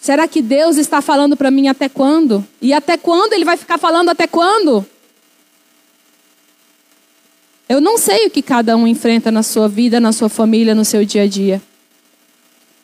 Será 0.00 0.26
que 0.26 0.40
Deus 0.40 0.78
está 0.78 1.02
falando 1.02 1.36
para 1.36 1.50
mim 1.50 1.68
até 1.68 1.88
quando? 1.88 2.44
E 2.60 2.72
até 2.72 2.96
quando 2.96 3.34
ele 3.34 3.44
vai 3.44 3.58
ficar 3.58 3.76
falando 3.76 4.08
até 4.08 4.26
quando? 4.26 4.84
Eu 7.68 7.82
não 7.82 7.98
sei 7.98 8.26
o 8.26 8.30
que 8.30 8.40
cada 8.40 8.76
um 8.78 8.86
enfrenta 8.86 9.30
na 9.30 9.42
sua 9.42 9.68
vida, 9.68 10.00
na 10.00 10.10
sua 10.10 10.30
família, 10.30 10.74
no 10.74 10.86
seu 10.86 11.04
dia 11.04 11.24
a 11.24 11.26
dia. 11.26 11.62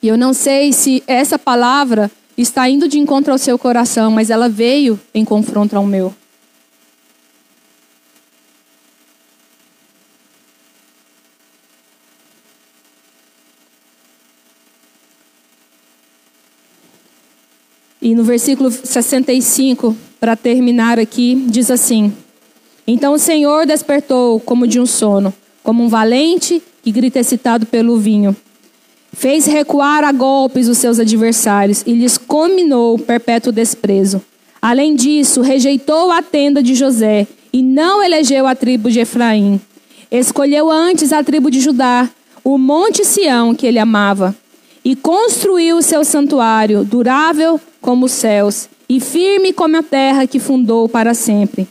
E 0.03 0.09
eu 0.09 0.17
não 0.19 0.35
sei 0.35 0.75
se 0.75 1.03
essa 1.07 1.39
palavra 1.39 2.11
está 2.37 2.69
indo 2.69 2.87
de 2.87 2.99
encontro 2.99 3.33
ao 3.33 3.39
seu 3.39 3.59
coração, 3.59 4.11
mas 4.11 4.29
ela 4.29 4.49
veio 4.49 5.01
em 5.15 5.25
confronto 5.25 5.75
ao 5.75 5.87
meu. 5.87 6.15
E 18.07 18.15
no 18.15 18.23
versículo 18.23 18.71
65, 18.71 19.97
para 20.21 20.37
terminar 20.37 20.97
aqui, 20.97 21.45
diz 21.49 21.73
assim: 21.73 22.13
Então 22.87 23.15
o 23.15 23.19
Senhor 23.19 23.67
despertou 23.67 24.39
como 24.39 24.65
de 24.65 24.79
um 24.79 24.87
sono, 24.87 25.35
como 25.61 25.83
um 25.83 25.89
valente 25.89 26.63
que 26.85 26.93
grita 26.93 27.19
excitado 27.19 27.67
pelo 27.67 27.99
vinho. 27.99 28.37
Fez 29.13 29.45
recuar 29.47 30.05
a 30.05 30.13
golpes 30.13 30.69
os 30.69 30.79
seus 30.79 31.01
adversários 31.01 31.83
e 31.85 31.95
lhes 31.95 32.17
combinou 32.17 32.97
perpétuo 32.97 33.51
desprezo. 33.51 34.23
Além 34.63 34.95
disso, 34.95 35.41
rejeitou 35.41 36.13
a 36.13 36.23
tenda 36.23 36.63
de 36.63 36.77
José 36.77 37.27
e 37.53 37.61
não 37.61 38.01
elegeu 38.01 38.47
a 38.47 38.55
tribo 38.55 38.89
de 38.89 39.01
Efraim. 39.01 39.61
Escolheu 40.13 40.71
antes 40.71 41.13
a 41.13 41.25
tribo 41.25 41.51
de 41.51 41.59
Judá, 41.59 42.09
o 42.45 42.57
monte 42.57 43.05
Sião 43.05 43.53
que 43.53 43.67
ele 43.67 43.81
amava, 43.81 44.33
e 44.85 44.95
construiu 44.95 45.79
o 45.79 45.83
seu 45.83 46.05
santuário, 46.05 46.85
durável 46.85 47.61
como 47.87 48.07
os 48.07 48.13
céus, 48.13 48.69
e 48.89 48.99
firme 48.99 49.53
como 49.53 49.77
a 49.77 49.83
terra 49.83 50.27
que 50.27 50.41
fundou 50.41 50.89
para 50.89 51.15
sempre. 51.15 51.69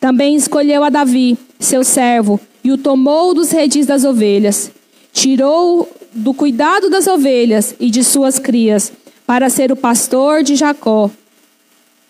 Também 0.00 0.34
escolheu 0.34 0.82
a 0.82 0.88
Davi, 0.88 1.36
seu 1.60 1.84
servo, 1.84 2.40
e 2.64 2.72
o 2.72 2.78
tomou 2.78 3.34
dos 3.34 3.50
redis 3.50 3.84
das 3.84 4.02
ovelhas. 4.02 4.70
Tirou 5.12 5.86
do 6.14 6.32
cuidado 6.32 6.88
das 6.88 7.06
ovelhas 7.06 7.74
e 7.78 7.90
de 7.90 8.02
suas 8.02 8.38
crias, 8.38 8.90
para 9.26 9.50
ser 9.50 9.70
o 9.70 9.76
pastor 9.76 10.42
de 10.42 10.56
Jacó, 10.56 11.10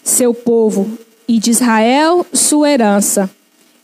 seu 0.04 0.32
povo, 0.32 0.96
e 1.26 1.40
de 1.40 1.50
Israel, 1.50 2.24
sua 2.32 2.70
herança. 2.70 3.28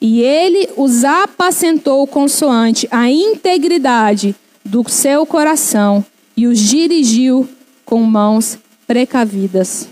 E 0.01 0.23
ele 0.23 0.69
os 0.77 1.03
apacentou 1.03 2.07
consoante 2.07 2.87
a 2.93 3.11
integridade 3.11 4.37
do 4.65 4.89
seu 4.89 5.27
coração 5.27 6.05
e 6.37 6.47
os 6.47 6.61
dirigiu 6.61 7.49
com 7.85 8.01
mãos 8.03 8.57
precavidas. 8.94 9.88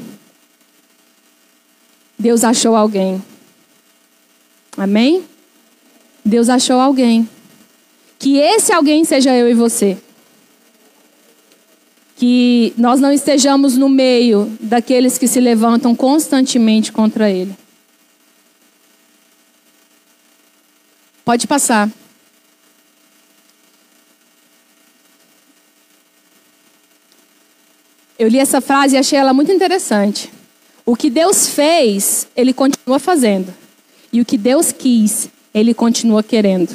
Deus 2.16 2.44
achou 2.44 2.76
alguém. 2.76 3.20
Amém? 4.76 5.24
Deus 6.24 6.48
achou 6.48 6.78
alguém. 6.78 7.28
Que 8.16 8.36
esse 8.36 8.72
alguém 8.72 9.04
seja 9.04 9.34
eu 9.34 9.50
e 9.50 9.54
você. 9.54 9.98
Que 12.14 12.72
nós 12.78 13.00
não 13.00 13.10
estejamos 13.10 13.76
no 13.76 13.88
meio 13.88 14.56
daqueles 14.60 15.18
que 15.18 15.26
se 15.26 15.40
levantam 15.40 15.96
constantemente 15.96 16.92
contra 16.92 17.28
Ele. 17.28 17.56
Pode 21.24 21.48
passar. 21.48 21.90
Eu 28.22 28.28
li 28.28 28.38
essa 28.38 28.61
frase 28.61 28.94
e 28.94 28.98
achei 28.98 29.18
ela 29.18 29.35
muito 29.35 29.50
interessante. 29.50 30.32
O 30.87 30.94
que 30.94 31.11
Deus 31.11 31.48
fez, 31.48 32.28
Ele 32.37 32.52
continua 32.52 33.00
fazendo. 33.00 33.52
E 34.12 34.20
o 34.20 34.24
que 34.24 34.38
Deus 34.38 34.70
quis, 34.70 35.28
Ele 35.52 35.74
continua 35.74 36.22
querendo. 36.22 36.70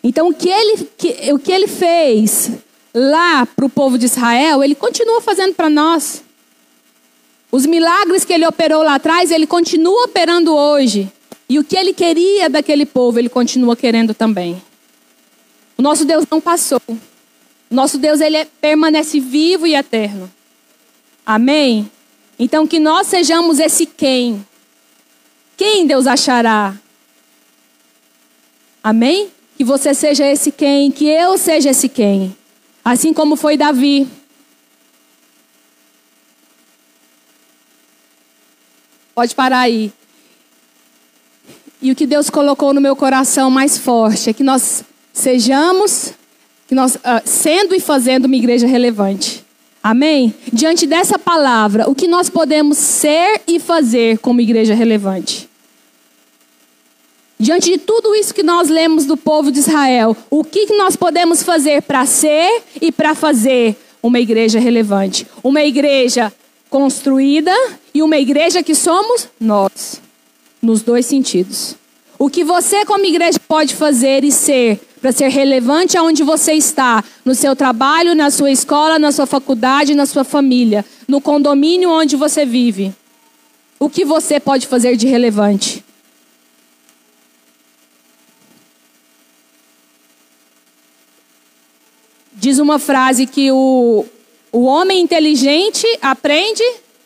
Então, 0.00 0.28
o 0.28 0.32
que 0.32 0.48
Ele, 0.48 0.88
que, 0.96 1.32
o 1.32 1.40
que 1.40 1.50
ele 1.50 1.66
fez 1.66 2.52
lá 2.94 3.46
para 3.46 3.66
o 3.66 3.68
povo 3.68 3.98
de 3.98 4.04
Israel, 4.04 4.62
Ele 4.62 4.76
continua 4.76 5.20
fazendo 5.20 5.54
para 5.54 5.68
nós. 5.68 6.22
Os 7.50 7.66
milagres 7.66 8.24
que 8.24 8.32
Ele 8.32 8.46
operou 8.46 8.84
lá 8.84 8.94
atrás, 8.94 9.32
Ele 9.32 9.44
continua 9.44 10.04
operando 10.04 10.54
hoje. 10.54 11.10
E 11.48 11.58
o 11.58 11.64
que 11.64 11.76
Ele 11.76 11.92
queria 11.92 12.48
daquele 12.48 12.86
povo, 12.86 13.18
Ele 13.18 13.28
continua 13.28 13.74
querendo 13.74 14.14
também. 14.14 14.62
O 15.76 15.82
nosso 15.82 16.04
Deus 16.04 16.24
não 16.30 16.40
passou. 16.40 16.80
Nosso 17.70 17.98
Deus 17.98 18.20
ele 18.20 18.36
é, 18.36 18.44
permanece 18.44 19.20
vivo 19.20 19.66
e 19.66 19.74
eterno. 19.74 20.30
Amém? 21.24 21.90
Então 22.38 22.66
que 22.66 22.78
nós 22.78 23.06
sejamos 23.06 23.58
esse 23.58 23.84
quem. 23.84 24.46
Quem 25.56 25.86
Deus 25.86 26.06
achará? 26.06 26.74
Amém? 28.82 29.28
Que 29.56 29.64
você 29.64 29.92
seja 29.92 30.24
esse 30.24 30.50
quem, 30.50 30.90
que 30.90 31.06
eu 31.06 31.36
seja 31.36 31.70
esse 31.70 31.88
quem. 31.88 32.34
Assim 32.84 33.12
como 33.12 33.36
foi 33.36 33.56
Davi. 33.56 34.08
Pode 39.14 39.34
parar 39.34 39.60
aí. 39.60 39.92
E 41.82 41.92
o 41.92 41.94
que 41.96 42.06
Deus 42.06 42.30
colocou 42.30 42.72
no 42.72 42.80
meu 42.80 42.96
coração 42.96 43.50
mais 43.50 43.76
forte 43.76 44.30
é 44.30 44.32
que 44.32 44.42
nós 44.42 44.84
sejamos 45.12 46.12
que 46.68 46.74
nós, 46.74 46.96
uh, 46.96 47.00
sendo 47.24 47.74
e 47.74 47.80
fazendo 47.80 48.26
uma 48.26 48.36
igreja 48.36 48.66
relevante. 48.66 49.42
Amém? 49.82 50.34
Diante 50.52 50.86
dessa 50.86 51.18
palavra, 51.18 51.88
o 51.88 51.94
que 51.94 52.06
nós 52.06 52.28
podemos 52.28 52.76
ser 52.76 53.40
e 53.48 53.58
fazer 53.58 54.18
como 54.18 54.42
igreja 54.42 54.74
relevante? 54.74 55.48
Diante 57.40 57.70
de 57.70 57.78
tudo 57.78 58.14
isso 58.14 58.34
que 58.34 58.42
nós 58.42 58.68
lemos 58.68 59.06
do 59.06 59.16
povo 59.16 59.50
de 59.50 59.60
Israel, 59.60 60.14
o 60.28 60.44
que 60.44 60.66
nós 60.76 60.94
podemos 60.94 61.42
fazer 61.42 61.82
para 61.82 62.04
ser 62.04 62.62
e 62.82 62.92
para 62.92 63.14
fazer 63.14 63.76
uma 64.02 64.18
igreja 64.20 64.58
relevante? 64.58 65.26
Uma 65.42 65.62
igreja 65.62 66.32
construída 66.68 67.54
e 67.94 68.02
uma 68.02 68.18
igreja 68.18 68.62
que 68.62 68.74
somos 68.74 69.28
nós, 69.40 70.02
nos 70.60 70.82
dois 70.82 71.06
sentidos. 71.06 71.76
O 72.18 72.28
que 72.28 72.44
você, 72.44 72.84
como 72.84 73.04
igreja, 73.06 73.38
pode 73.46 73.74
fazer 73.74 74.24
e 74.24 74.32
ser 74.32 74.80
para 75.00 75.12
ser 75.12 75.28
relevante 75.28 75.96
aonde 75.96 76.22
você 76.22 76.52
está, 76.52 77.02
no 77.24 77.34
seu 77.34 77.54
trabalho, 77.54 78.14
na 78.14 78.30
sua 78.30 78.50
escola, 78.50 78.98
na 78.98 79.12
sua 79.12 79.26
faculdade, 79.26 79.94
na 79.94 80.06
sua 80.06 80.24
família, 80.24 80.84
no 81.06 81.20
condomínio 81.20 81.90
onde 81.90 82.16
você 82.16 82.44
vive. 82.44 82.92
O 83.78 83.88
que 83.88 84.04
você 84.04 84.40
pode 84.40 84.66
fazer 84.66 84.96
de 84.96 85.06
relevante? 85.06 85.84
Diz 92.32 92.58
uma 92.58 92.78
frase 92.78 93.26
que 93.26 93.50
o, 93.50 94.04
o 94.52 94.64
homem 94.64 95.00
inteligente 95.00 95.86
aprende 96.00 96.62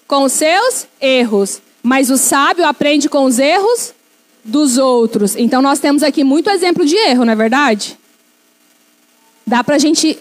com 0.07 0.25
os 0.25 0.33
seus 0.33 0.87
erros, 1.01 1.61
mas 1.83 2.11
o 2.11 2.19
sábio 2.19 2.67
aprende 2.67 3.09
com 3.09 3.25
os 3.25 3.39
erros 3.39 3.95
dos 4.45 4.79
outros. 4.79 5.37
Então 5.37 5.63
nós 5.63 5.79
temos 5.79 6.03
aqui 6.03 6.25
muito 6.25 6.51
exemplo 6.51 6.85
de 6.85 6.97
erro, 6.97 7.25
não 7.25 7.33
é 7.33 7.37
verdade? 7.37 7.99
Dá 9.47 9.63
para 9.63 9.77
a 9.77 9.79
gente 9.79 10.19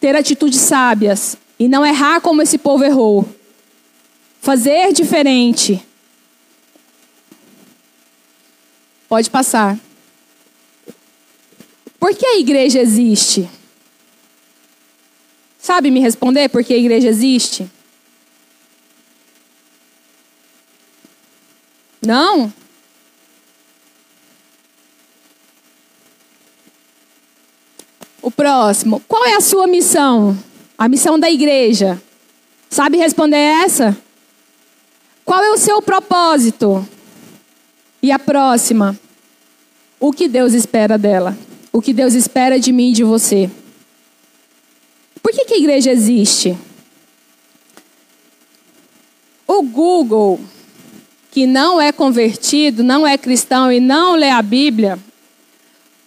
ter 0.00 0.14
atitudes 0.16 0.60
sábias 0.60 1.36
e 1.58 1.68
não 1.68 1.84
errar 1.84 2.20
como 2.20 2.42
esse 2.42 2.58
povo 2.58 2.84
errou. 2.84 3.28
Fazer 4.40 4.92
diferente. 4.92 5.82
Pode 9.08 9.30
passar. 9.30 9.78
Por 11.98 12.14
que 12.14 12.26
a 12.26 12.38
igreja 12.38 12.80
existe? 12.80 13.48
Sabe 15.58 15.90
me 15.90 16.00
responder 16.00 16.50
por 16.50 16.62
que 16.62 16.74
a 16.74 16.76
igreja 16.76 17.08
existe? 17.08 17.70
Não? 22.04 22.52
O 28.24 28.30
próximo. 28.30 29.02
Qual 29.06 29.22
é 29.26 29.34
a 29.34 29.40
sua 29.42 29.66
missão? 29.66 30.34
A 30.78 30.88
missão 30.88 31.18
da 31.18 31.30
igreja. 31.30 32.00
Sabe 32.70 32.96
responder 32.96 33.36
essa? 33.36 33.94
Qual 35.26 35.44
é 35.44 35.50
o 35.50 35.58
seu 35.58 35.82
propósito? 35.82 36.88
E 38.02 38.10
a 38.10 38.18
próxima. 38.18 38.98
O 40.00 40.10
que 40.10 40.26
Deus 40.26 40.54
espera 40.54 40.96
dela? 40.96 41.36
O 41.70 41.82
que 41.82 41.92
Deus 41.92 42.14
espera 42.14 42.58
de 42.58 42.72
mim 42.72 42.92
e 42.92 42.94
de 42.94 43.04
você? 43.04 43.50
Por 45.22 45.30
que, 45.30 45.44
que 45.44 45.54
a 45.54 45.58
igreja 45.58 45.90
existe? 45.90 46.56
O 49.46 49.62
Google, 49.64 50.40
que 51.30 51.46
não 51.46 51.78
é 51.78 51.92
convertido, 51.92 52.82
não 52.82 53.06
é 53.06 53.18
cristão 53.18 53.70
e 53.70 53.80
não 53.80 54.16
lê 54.16 54.30
a 54.30 54.40
Bíblia, 54.40 54.98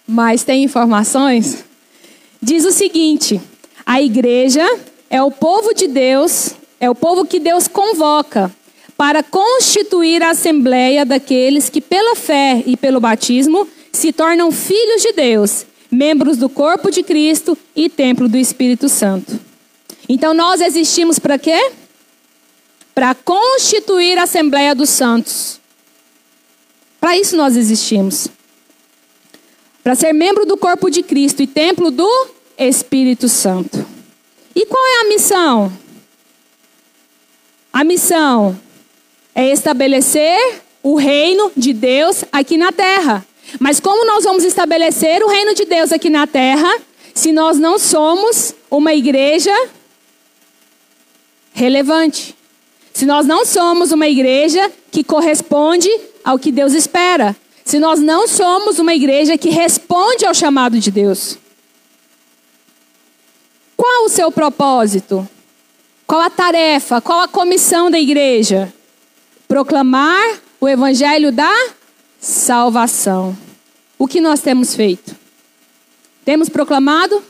mas 0.08 0.43
tem 0.43 0.63
informações, 0.63 1.66
diz 2.41 2.65
o 2.65 2.71
seguinte: 2.71 3.41
a 3.86 4.02
igreja 4.02 4.65
é 5.10 5.21
o 5.21 5.32
povo 5.32 5.73
de 5.73 5.88
Deus, 5.88 6.52
é 6.80 6.89
o 6.89 6.95
povo 6.95 7.26
que 7.26 7.39
Deus 7.39 7.67
convoca 7.67 8.54
para 8.97 9.21
constituir 9.21 10.23
a 10.23 10.32
assembleia 10.32 11.06
daqueles 11.06 11.69
que, 11.69 11.80
pela 11.80 12.15
fé 12.15 12.63
e 12.65 12.76
pelo 12.76 13.00
batismo, 13.00 13.67
se 13.91 14.12
tornam 14.12 14.52
filhos 14.52 15.02
de 15.02 15.13
Deus, 15.13 15.65
membros 15.91 16.38
do 16.38 16.50
corpo 16.50 16.89
de 16.89 17.04
Cristo 17.04 17.58
e 17.76 17.89
templo 17.89 18.28
do 18.28 18.38
Espírito 18.38 18.89
Santo. 18.89 19.39
Então 20.10 20.34
nós 20.34 20.62
existimos 20.62 21.19
para 21.19 21.38
quê? 21.38 21.71
Para 22.95 23.13
constituir 23.13 24.17
a 24.17 24.23
assembleia 24.23 24.73
dos 24.73 24.89
santos. 24.89 25.60
Para 27.00 27.17
isso 27.17 27.38
nós 27.38 27.56
existimos. 27.56 28.28
Para 29.88 29.95
ser 29.95 30.12
membro 30.12 30.45
do 30.45 30.58
corpo 30.58 30.89
de 30.89 31.02
Cristo 31.02 31.41
e 31.41 31.47
templo 31.47 31.89
do 31.89 32.28
Espírito 32.58 33.30
Santo. 33.30 33.86
E 34.54 34.65
qual 34.65 34.86
é 34.86 35.00
a 35.00 35.08
missão? 35.08 35.71
A 37.71 37.86
missão 37.86 38.60
é 39.34 39.50
estabelecer 39.50 40.62
o 40.84 40.95
reino 40.95 41.54
de 41.56 41.71
Deus 41.71 42.26
aqui 42.34 42.58
na 42.58 42.73
terra. 42.73 43.26
Mas 43.62 43.80
como 43.80 44.06
nós 44.06 44.26
vamos 44.26 44.43
estabelecer 44.43 45.23
o 45.23 45.30
reino 45.30 45.56
de 45.56 45.63
Deus 45.63 45.93
aqui 45.93 46.10
na 46.10 46.28
terra 46.28 46.69
se 47.13 47.32
nós 47.32 47.58
não 47.58 47.80
somos 47.80 48.54
uma 48.69 48.93
igreja 48.93 49.56
relevante? 51.54 52.36
Se 52.91 53.06
nós 53.06 53.26
não 53.26 53.45
somos 53.45 53.93
uma 53.93 54.10
igreja 54.10 54.69
que 54.91 55.02
corresponde 55.02 55.89
ao 56.26 56.38
que 56.38 56.52
Deus 56.52 56.73
espera? 56.73 57.34
Se 57.67 57.80
nós 57.80 57.99
não 57.99 58.30
somos 58.30 58.80
uma 58.80 58.93
igreja 58.93 59.38
que 59.38 59.49
responde 59.49 60.25
ao 60.25 60.34
chamado 60.34 60.80
de 60.80 60.89
Deus? 60.89 61.38
Qual 63.75 64.06
o 64.06 64.10
seu 64.10 64.32
propósito? 64.32 65.27
Qual 66.08 66.21
a 66.21 66.30
tarefa? 66.30 67.01
Qual 67.01 67.19
a 67.19 67.27
comissão 67.27 67.91
da 67.91 67.99
igreja? 67.99 68.73
Proclamar 69.49 70.39
o 70.62 70.69
evangelho 70.69 71.30
da 71.30 71.53
salvação. 72.17 73.38
o 73.99 74.08
que 74.08 74.21
nós 74.21 74.39
temos 74.39 74.73
feito? 74.73 75.13
Temos 76.23 76.47
proclamado? 76.47 77.21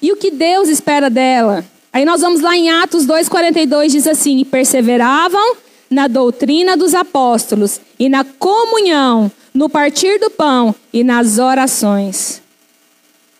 E 0.00 0.10
o 0.10 0.16
que 0.16 0.30
Deus 0.30 0.70
espera 0.70 1.10
dela? 1.10 1.66
Aí 1.92 2.06
nós 2.06 2.22
vamos 2.22 2.40
lá 2.40 2.56
em 2.56 2.70
Atos 2.70 3.06
2,42, 3.06 3.90
diz 3.90 4.06
assim: 4.06 4.42
perseveravam 4.42 5.58
na 5.92 6.08
doutrina 6.08 6.76
dos 6.76 6.94
apóstolos, 6.94 7.80
e 7.98 8.08
na 8.08 8.24
comunhão, 8.24 9.30
no 9.54 9.68
partir 9.68 10.18
do 10.18 10.30
pão 10.30 10.74
e 10.92 11.04
nas 11.04 11.38
orações. 11.38 12.42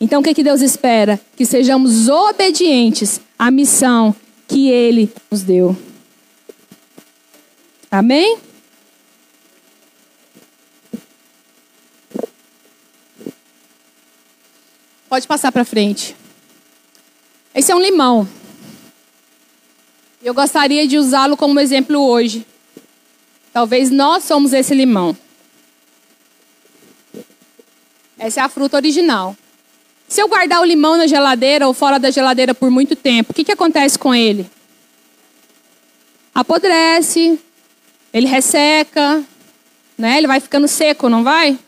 Então 0.01 0.21
o 0.21 0.25
que, 0.25 0.35
que 0.35 0.43
Deus 0.43 0.61
espera? 0.61 1.21
Que 1.37 1.47
sejamos 1.47 2.09
obedientes 2.09 3.21
à 3.38 3.51
missão 3.51 4.15
que 4.47 4.69
Ele 4.69 5.12
nos 5.31 5.43
deu. 5.43 5.77
Amém? 7.91 8.38
Pode 15.09 15.27
passar 15.27 15.53
para 15.53 15.65
frente. 15.65 16.17
Esse 17.55 17.71
é 17.71 17.75
um 17.75 17.81
limão. 17.81 18.27
Eu 20.23 20.33
gostaria 20.33 20.87
de 20.87 20.97
usá-lo 20.99 21.37
como 21.37 21.59
exemplo 21.59 21.99
hoje. 21.99 22.47
Talvez 23.53 23.91
nós 23.91 24.23
somos 24.23 24.53
esse 24.53 24.73
limão. 24.73 25.17
Essa 28.17 28.41
é 28.41 28.43
a 28.45 28.49
fruta 28.49 28.77
original. 28.77 29.37
Se 30.07 30.23
eu 30.23 30.29
guardar 30.29 30.61
o 30.61 30.65
limão 30.65 30.97
na 30.97 31.09
geladeira 31.09 31.67
ou 31.67 31.75
fora 31.75 31.99
da 31.99 32.11
geladeira 32.11 32.55
por 32.55 32.71
muito 32.71 32.95
tempo, 32.95 33.33
o 33.33 33.35
que, 33.35 33.43
que 33.43 33.51
acontece 33.51 33.99
com 33.99 34.15
ele? 34.15 34.49
Apodrece, 36.33 37.41
ele 38.15 38.29
resseca, 38.29 39.25
né? 39.99 40.19
Ele 40.19 40.29
vai 40.29 40.39
ficando 40.39 40.69
seco, 40.69 41.09
não 41.09 41.25
vai? 41.25 41.59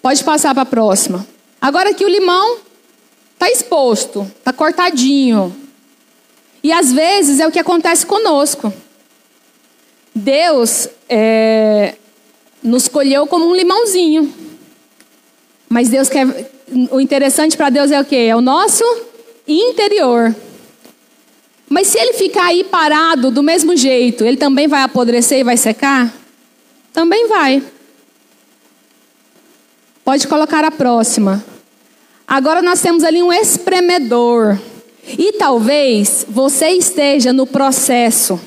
Pode 0.00 0.22
passar 0.22 0.54
para 0.54 0.62
a 0.62 0.66
próxima. 0.66 1.26
Agora 1.60 1.90
aqui 1.90 2.04
o 2.04 2.08
limão 2.08 2.58
está 3.34 3.50
exposto, 3.50 4.30
está 4.38 4.52
cortadinho. 4.52 5.61
E 6.62 6.72
às 6.72 6.92
vezes 6.92 7.40
é 7.40 7.46
o 7.46 7.50
que 7.50 7.58
acontece 7.58 8.06
conosco. 8.06 8.72
Deus 10.14 10.88
é, 11.08 11.94
nos 12.62 12.86
colheu 12.86 13.26
como 13.26 13.46
um 13.46 13.54
limãozinho. 13.54 14.32
Mas 15.68 15.88
Deus 15.88 16.08
quer. 16.08 16.50
O 16.90 17.00
interessante 17.00 17.56
para 17.56 17.70
Deus 17.70 17.90
é 17.90 18.00
o 18.00 18.04
quê? 18.04 18.28
É 18.28 18.36
o 18.36 18.40
nosso 18.40 18.84
interior. 19.46 20.34
Mas 21.68 21.88
se 21.88 21.98
ele 21.98 22.12
ficar 22.12 22.46
aí 22.46 22.64
parado 22.64 23.30
do 23.30 23.42
mesmo 23.42 23.76
jeito, 23.76 24.24
ele 24.24 24.36
também 24.36 24.68
vai 24.68 24.82
apodrecer 24.82 25.38
e 25.38 25.44
vai 25.44 25.56
secar? 25.56 26.12
Também 26.92 27.26
vai. 27.26 27.62
Pode 30.04 30.28
colocar 30.28 30.64
a 30.64 30.70
próxima. 30.70 31.42
Agora 32.26 32.60
nós 32.60 32.80
temos 32.80 33.04
ali 33.04 33.22
um 33.22 33.32
espremedor. 33.32 34.58
E 35.06 35.32
talvez 35.32 36.24
você 36.28 36.70
esteja 36.70 37.32
no 37.32 37.46
processo. 37.46 38.40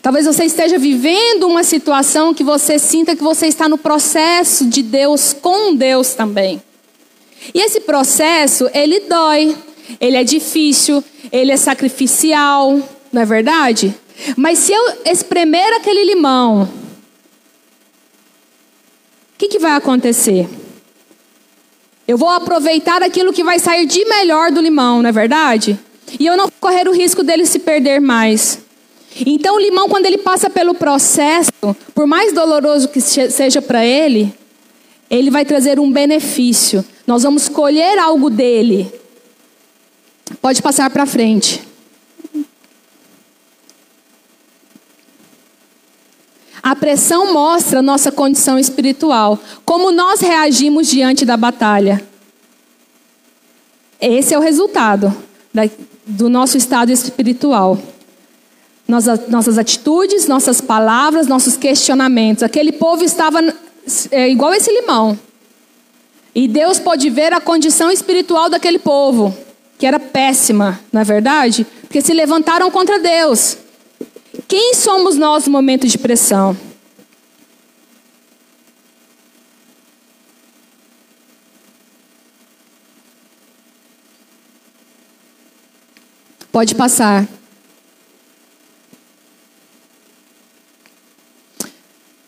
Talvez 0.00 0.26
você 0.26 0.44
esteja 0.44 0.78
vivendo 0.78 1.46
uma 1.46 1.62
situação 1.62 2.34
que 2.34 2.42
você 2.42 2.78
sinta 2.78 3.14
que 3.14 3.22
você 3.22 3.46
está 3.46 3.68
no 3.68 3.78
processo 3.78 4.66
de 4.66 4.82
Deus 4.82 5.32
com 5.32 5.76
Deus 5.76 6.14
também. 6.14 6.60
E 7.54 7.60
esse 7.60 7.80
processo, 7.80 8.68
ele 8.74 9.00
dói, 9.00 9.56
ele 10.00 10.16
é 10.16 10.24
difícil, 10.24 11.04
ele 11.30 11.52
é 11.52 11.56
sacrificial, 11.56 12.80
não 13.12 13.22
é 13.22 13.24
verdade? 13.24 13.94
Mas 14.36 14.58
se 14.58 14.72
eu 14.72 14.82
espremer 15.04 15.72
aquele 15.74 16.04
limão, 16.04 16.64
o 16.64 16.68
que, 19.38 19.48
que 19.48 19.58
vai 19.58 19.72
acontecer? 19.72 20.48
Eu 22.06 22.18
vou 22.18 22.28
aproveitar 22.28 23.02
aquilo 23.02 23.32
que 23.32 23.44
vai 23.44 23.58
sair 23.58 23.86
de 23.86 24.04
melhor 24.04 24.50
do 24.50 24.60
limão, 24.60 25.02
não 25.02 25.08
é 25.08 25.12
verdade? 25.12 25.78
E 26.18 26.26
eu 26.26 26.36
não 26.36 26.44
vou 26.46 26.54
correr 26.60 26.88
o 26.88 26.92
risco 26.92 27.22
dele 27.22 27.46
se 27.46 27.60
perder 27.60 28.00
mais. 28.00 28.58
Então, 29.26 29.56
o 29.56 29.60
limão, 29.60 29.88
quando 29.88 30.06
ele 30.06 30.18
passa 30.18 30.48
pelo 30.50 30.74
processo, 30.74 31.50
por 31.94 32.06
mais 32.06 32.32
doloroso 32.32 32.88
que 32.88 33.00
seja 33.00 33.60
para 33.62 33.84
ele, 33.84 34.34
ele 35.10 35.30
vai 35.30 35.44
trazer 35.44 35.78
um 35.78 35.90
benefício. 35.90 36.84
Nós 37.06 37.22
vamos 37.22 37.48
colher 37.48 37.98
algo 37.98 38.30
dele. 38.30 38.90
Pode 40.40 40.62
passar 40.62 40.88
para 40.90 41.04
frente. 41.06 41.62
A 46.62 46.76
pressão 46.76 47.32
mostra 47.32 47.82
nossa 47.82 48.12
condição 48.12 48.58
espiritual, 48.58 49.38
como 49.64 49.90
nós 49.90 50.20
reagimos 50.20 50.86
diante 50.88 51.24
da 51.24 51.36
batalha. 51.36 52.02
Esse 54.00 54.32
é 54.32 54.38
o 54.38 54.42
resultado 54.42 55.12
da, 55.52 55.68
do 56.06 56.28
nosso 56.28 56.56
estado 56.56 56.92
espiritual. 56.92 57.78
Nossas, 58.86 59.28
nossas 59.28 59.58
atitudes, 59.58 60.28
nossas 60.28 60.60
palavras, 60.60 61.26
nossos 61.26 61.56
questionamentos. 61.56 62.42
Aquele 62.42 62.72
povo 62.72 63.02
estava 63.02 63.40
é, 64.10 64.28
igual 64.28 64.54
esse 64.54 64.70
limão. 64.70 65.18
E 66.34 66.46
Deus 66.46 66.78
pode 66.78 67.10
ver 67.10 67.32
a 67.32 67.40
condição 67.40 67.90
espiritual 67.90 68.48
daquele 68.48 68.78
povo, 68.78 69.36
que 69.78 69.86
era 69.86 70.00
péssima, 70.00 70.80
não 70.92 71.00
é 71.00 71.04
verdade? 71.04 71.66
Porque 71.82 72.00
se 72.00 72.14
levantaram 72.14 72.70
contra 72.70 72.98
Deus. 72.98 73.58
Quem 74.48 74.74
somos 74.74 75.16
nós 75.16 75.46
no 75.46 75.52
momento 75.52 75.86
de 75.86 75.98
pressão? 75.98 76.56
Pode 86.50 86.74
passar. 86.74 87.26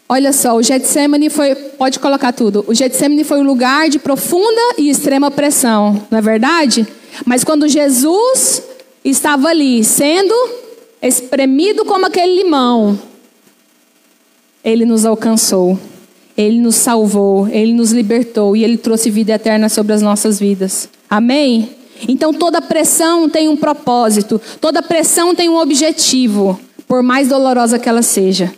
Olha 0.09 0.33
só, 0.33 0.55
o 0.55 0.63
Getsemane 0.63 1.29
foi, 1.29 1.55
pode 1.55 1.99
colocar 1.99 2.33
tudo. 2.33 2.65
O 2.69 2.75
Getsemane 2.75 3.25
foi 3.25 3.39
um 3.41 3.43
lugar 3.43 3.89
de 3.89 3.99
profunda 3.99 4.61
e 4.79 4.89
extrema 4.89 5.31
pressão, 5.31 6.07
não 6.11 6.19
é 6.19 6.23
verdade? 6.23 6.87
Mas 7.27 7.43
quando 7.43 7.69
Jesus 7.69 8.63
estava 9.05 9.49
ali, 9.49 9.83
sendo 9.83 10.35
espremido 11.07 11.85
como 11.85 12.07
aquele 12.07 12.43
limão, 12.43 12.99
ele 14.65 14.85
nos 14.85 15.05
alcançou. 15.05 15.79
Ele 16.37 16.61
nos 16.61 16.75
salvou, 16.75 17.47
ele 17.49 17.73
nos 17.73 17.93
libertou 17.93 18.57
e 18.57 18.65
ele 18.65 18.77
trouxe 18.77 19.09
vida 19.09 19.35
eterna 19.35 19.69
sobre 19.69 19.93
as 19.93 20.03
nossas 20.03 20.41
vidas. 20.41 20.89
Amém? 21.09 21.71
Então 22.09 22.33
toda 22.33 22.61
pressão 22.61 23.29
tem 23.29 23.49
um 23.49 23.57
propósito, 23.57 24.41
toda 24.61 24.83
pressão 24.83 25.33
tem 25.33 25.49
um 25.49 25.57
objetivo, 25.57 26.59
por 26.89 27.05
mais 27.05 27.29
dolorosa 27.29 27.79
que 27.79 27.89
ela 27.89 28.03
seja. 28.03 28.53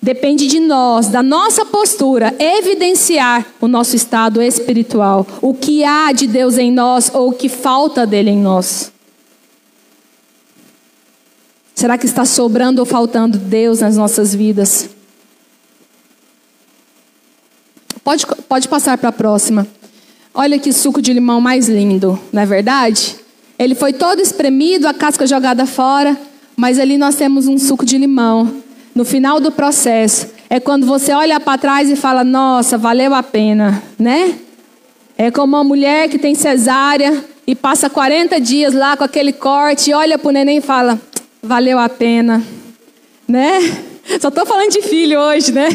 Depende 0.00 0.46
de 0.46 0.60
nós, 0.60 1.08
da 1.08 1.22
nossa 1.22 1.66
postura, 1.66 2.34
evidenciar 2.38 3.46
o 3.60 3.66
nosso 3.68 3.96
estado 3.96 4.40
espiritual, 4.40 5.26
o 5.42 5.52
que 5.52 5.84
há 5.84 6.12
de 6.12 6.26
Deus 6.26 6.56
em 6.56 6.70
nós 6.72 7.10
ou 7.12 7.30
o 7.30 7.32
que 7.32 7.48
falta 7.48 8.06
dele 8.06 8.30
em 8.30 8.38
nós. 8.38 8.92
Será 11.80 11.96
que 11.96 12.04
está 12.04 12.26
sobrando 12.26 12.80
ou 12.80 12.84
faltando 12.84 13.38
Deus 13.38 13.80
nas 13.80 13.96
nossas 13.96 14.34
vidas? 14.34 14.90
Pode, 18.04 18.26
pode 18.46 18.68
passar 18.68 18.98
para 18.98 19.08
a 19.08 19.12
próxima. 19.12 19.66
Olha 20.34 20.58
que 20.58 20.74
suco 20.74 21.00
de 21.00 21.14
limão 21.14 21.40
mais 21.40 21.70
lindo, 21.70 22.20
não 22.30 22.42
é 22.42 22.44
verdade? 22.44 23.16
Ele 23.58 23.74
foi 23.74 23.94
todo 23.94 24.20
espremido, 24.20 24.86
a 24.86 24.92
casca 24.92 25.26
jogada 25.26 25.64
fora, 25.64 26.20
mas 26.54 26.78
ali 26.78 26.98
nós 26.98 27.14
temos 27.14 27.46
um 27.46 27.56
suco 27.56 27.86
de 27.86 27.96
limão 27.96 28.62
no 28.94 29.02
final 29.02 29.40
do 29.40 29.50
processo, 29.50 30.26
é 30.50 30.60
quando 30.60 30.84
você 30.84 31.14
olha 31.14 31.40
para 31.40 31.56
trás 31.56 31.88
e 31.88 31.96
fala: 31.96 32.22
Nossa, 32.22 32.76
valeu 32.76 33.14
a 33.14 33.22
pena, 33.22 33.82
né? 33.98 34.34
É 35.16 35.30
como 35.30 35.56
uma 35.56 35.64
mulher 35.64 36.10
que 36.10 36.18
tem 36.18 36.34
cesárea 36.34 37.24
e 37.46 37.54
passa 37.54 37.88
40 37.88 38.38
dias 38.38 38.74
lá 38.74 38.98
com 38.98 39.04
aquele 39.04 39.32
corte, 39.32 39.94
olha 39.94 40.18
para 40.18 40.28
o 40.28 40.30
neném 40.30 40.58
e 40.58 40.60
fala: 40.60 41.00
Valeu 41.42 41.78
a 41.78 41.88
pena, 41.88 42.44
né? 43.26 43.60
Só 44.20 44.28
estou 44.28 44.44
falando 44.44 44.70
de 44.70 44.82
filho 44.82 45.18
hoje, 45.18 45.52
né? 45.52 45.68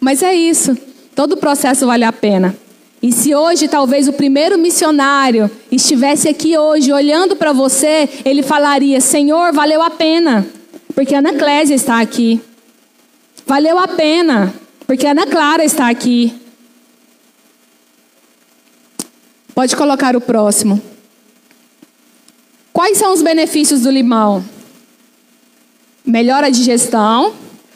Mas 0.00 0.22
é 0.22 0.34
isso. 0.34 0.76
Todo 1.14 1.32
o 1.32 1.36
processo 1.36 1.86
vale 1.86 2.04
a 2.04 2.12
pena. 2.12 2.56
E 3.02 3.12
se 3.12 3.34
hoje 3.34 3.68
talvez 3.68 4.08
o 4.08 4.12
primeiro 4.12 4.56
missionário 4.56 5.50
estivesse 5.70 6.28
aqui 6.28 6.56
hoje 6.56 6.92
olhando 6.92 7.34
para 7.34 7.52
você, 7.52 8.08
ele 8.24 8.42
falaria: 8.42 9.00
Senhor, 9.00 9.52
valeu 9.52 9.82
a 9.82 9.90
pena. 9.90 10.46
Porque 10.94 11.14
a 11.14 11.18
Ana 11.18 11.34
Clésia 11.34 11.74
está 11.74 12.00
aqui. 12.00 12.40
Valeu 13.46 13.78
a 13.78 13.88
pena, 13.88 14.54
porque 14.86 15.06
a 15.06 15.10
Ana 15.10 15.26
Clara 15.26 15.64
está 15.64 15.90
aqui. 15.90 16.32
Pode 19.54 19.76
colocar 19.76 20.16
o 20.16 20.20
próximo. 20.20 20.80
Quais 22.72 22.96
são 22.96 23.12
os 23.12 23.20
benefícios 23.20 23.82
do 23.82 23.90
limão? 23.90 24.42
Melhora 26.04 26.48
a 26.48 26.50
digestão, 26.50 27.32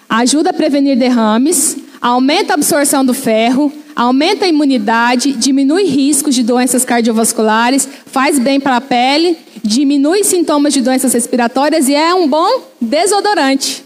ajuda 0.08 0.50
a 0.50 0.52
prevenir 0.52 0.98
derrames, 0.98 1.76
aumenta 2.00 2.52
a 2.52 2.54
absorção 2.54 3.04
do 3.04 3.14
ferro, 3.14 3.72
aumenta 3.94 4.44
a 4.44 4.48
imunidade, 4.48 5.32
diminui 5.32 5.84
riscos 5.84 6.34
de 6.34 6.42
doenças 6.42 6.84
cardiovasculares, 6.84 7.88
faz 8.06 8.38
bem 8.38 8.60
para 8.60 8.76
a 8.76 8.80
pele, 8.80 9.38
diminui 9.62 10.22
sintomas 10.22 10.72
de 10.72 10.80
doenças 10.80 11.12
respiratórias 11.12 11.88
e 11.88 11.94
é 11.94 12.14
um 12.14 12.28
bom 12.28 12.62
desodorante. 12.80 13.84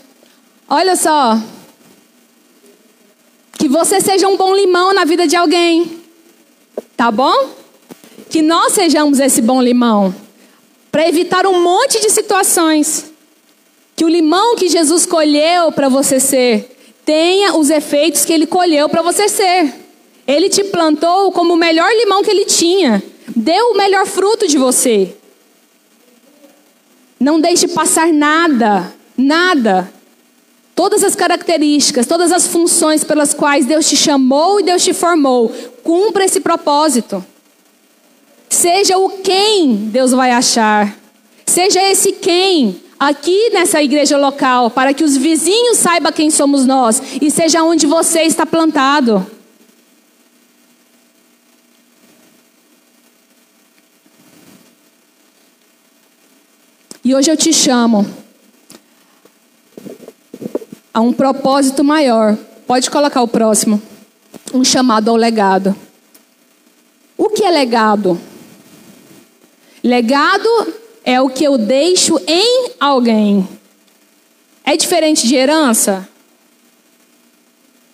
Olha 0.68 0.96
só. 0.96 1.38
Que 3.58 3.68
você 3.68 4.00
seja 4.00 4.26
um 4.26 4.36
bom 4.36 4.54
limão 4.54 4.94
na 4.94 5.04
vida 5.04 5.26
de 5.26 5.36
alguém. 5.36 6.00
Tá 6.96 7.10
bom? 7.10 7.50
Que 8.30 8.40
nós 8.40 8.72
sejamos 8.72 9.20
esse 9.20 9.42
bom 9.42 9.60
limão. 9.60 10.14
Para 10.90 11.08
evitar 11.08 11.46
um 11.46 11.62
monte 11.62 12.00
de 12.00 12.10
situações. 12.10 13.09
Que 14.00 14.04
o 14.06 14.08
limão 14.08 14.56
que 14.56 14.66
Jesus 14.66 15.04
colheu 15.04 15.70
para 15.72 15.86
você 15.90 16.18
ser 16.18 16.74
tenha 17.04 17.54
os 17.54 17.68
efeitos 17.68 18.24
que 18.24 18.32
ele 18.32 18.46
colheu 18.46 18.88
para 18.88 19.02
você 19.02 19.28
ser. 19.28 19.74
Ele 20.26 20.48
te 20.48 20.64
plantou 20.64 21.30
como 21.32 21.52
o 21.52 21.56
melhor 21.58 21.92
limão 21.92 22.22
que 22.22 22.30
ele 22.30 22.46
tinha. 22.46 23.02
Deu 23.36 23.72
o 23.72 23.76
melhor 23.76 24.06
fruto 24.06 24.48
de 24.48 24.56
você. 24.56 25.14
Não 27.20 27.38
deixe 27.38 27.68
passar 27.68 28.10
nada, 28.10 28.90
nada. 29.18 29.92
Todas 30.74 31.04
as 31.04 31.14
características, 31.14 32.06
todas 32.06 32.32
as 32.32 32.46
funções 32.46 33.04
pelas 33.04 33.34
quais 33.34 33.66
Deus 33.66 33.86
te 33.86 33.98
chamou 33.98 34.60
e 34.60 34.62
Deus 34.62 34.82
te 34.82 34.94
formou, 34.94 35.54
cumpra 35.84 36.24
esse 36.24 36.40
propósito. 36.40 37.22
Seja 38.48 38.96
o 38.96 39.10
quem 39.18 39.74
Deus 39.76 40.12
vai 40.12 40.30
achar. 40.30 40.98
Seja 41.44 41.82
esse 41.82 42.12
quem 42.12 42.80
aqui 43.00 43.48
nessa 43.48 43.82
igreja 43.82 44.18
local, 44.18 44.70
para 44.70 44.92
que 44.92 45.02
os 45.02 45.16
vizinhos 45.16 45.78
saibam 45.78 46.12
quem 46.12 46.30
somos 46.30 46.66
nós 46.66 47.00
e 47.22 47.30
seja 47.30 47.62
onde 47.62 47.86
você 47.86 48.24
está 48.24 48.44
plantado. 48.44 49.26
E 57.02 57.14
hoje 57.14 57.30
eu 57.30 57.36
te 57.38 57.54
chamo 57.54 58.06
a 60.92 61.00
um 61.00 61.14
propósito 61.14 61.82
maior. 61.82 62.36
Pode 62.66 62.90
colocar 62.90 63.22
o 63.22 63.28
próximo. 63.28 63.80
Um 64.52 64.62
chamado 64.62 65.08
ao 65.08 65.16
legado. 65.16 65.74
O 67.16 67.30
que 67.30 67.42
é 67.42 67.50
legado? 67.50 68.20
Legado 69.82 70.79
é 71.04 71.20
o 71.20 71.28
que 71.28 71.44
eu 71.44 71.56
deixo 71.56 72.20
em 72.26 72.72
alguém. 72.78 73.48
É 74.64 74.76
diferente 74.76 75.26
de 75.26 75.34
herança? 75.34 76.08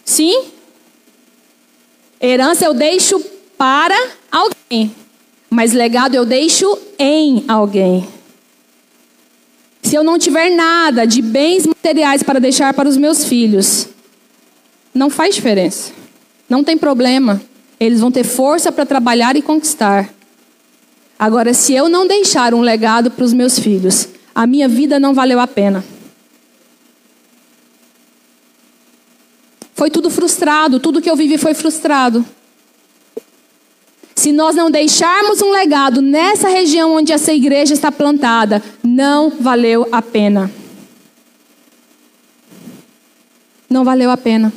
Sim? 0.05 0.45
Herança 2.21 2.65
eu 2.65 2.75
deixo 2.75 3.21
para 3.57 3.97
alguém, 4.31 4.95
mas 5.51 5.73
legado 5.73 6.15
eu 6.15 6.25
deixo 6.25 6.79
em 6.99 7.45
alguém. 7.49 8.07
Se 9.83 9.95
eu 9.95 10.03
não 10.03 10.19
tiver 10.19 10.51
nada 10.51 11.07
de 11.07 11.23
bens 11.23 11.67
materiais 11.67 12.23
para 12.23 12.41
deixar 12.41 12.75
para 12.75 12.89
os 12.89 12.97
meus 12.97 13.25
filhos, 13.25 13.89
não 14.93 15.09
faz 15.09 15.35
diferença. 15.35 15.93
Não 16.49 16.65
tem 16.65 16.77
problema. 16.77 17.41
Eles 17.79 18.01
vão 18.01 18.11
ter 18.11 18.25
força 18.25 18.73
para 18.73 18.87
trabalhar 18.87 19.37
e 19.37 19.43
conquistar. 19.43 20.13
Agora, 21.19 21.55
se 21.55 21.75
eu 21.75 21.89
não 21.89 22.07
deixar 22.07 22.53
um 22.53 22.61
legado 22.61 23.11
para 23.11 23.25
os 23.25 23.33
meus 23.33 23.59
filhos, 23.59 24.09
a 24.35 24.47
minha 24.47 24.69
vida 24.69 25.01
não 25.01 25.14
valeu 25.14 25.41
a 25.41 25.47
pena. 25.47 25.85
Foi 29.75 29.91
tudo 29.91 30.11
frustrado, 30.11 30.81
tudo 30.81 31.01
que 31.01 31.11
eu 31.11 31.17
vivi 31.17 31.39
foi 31.39 31.55
frustrado. 31.55 32.25
Se 34.14 34.33
nós 34.33 34.57
não 34.57 34.71
deixarmos 34.71 35.41
um 35.43 35.51
legado 35.51 36.01
nessa 36.01 36.49
região 36.49 36.95
onde 36.95 37.12
essa 37.12 37.33
igreja 37.33 37.75
está 37.75 37.93
plantada, 37.93 38.62
não 38.83 39.31
valeu 39.31 39.87
a 39.93 40.01
pena. 40.01 40.51
Não 43.69 43.85
valeu 43.85 44.11
a 44.11 44.17
pena. 44.17 44.53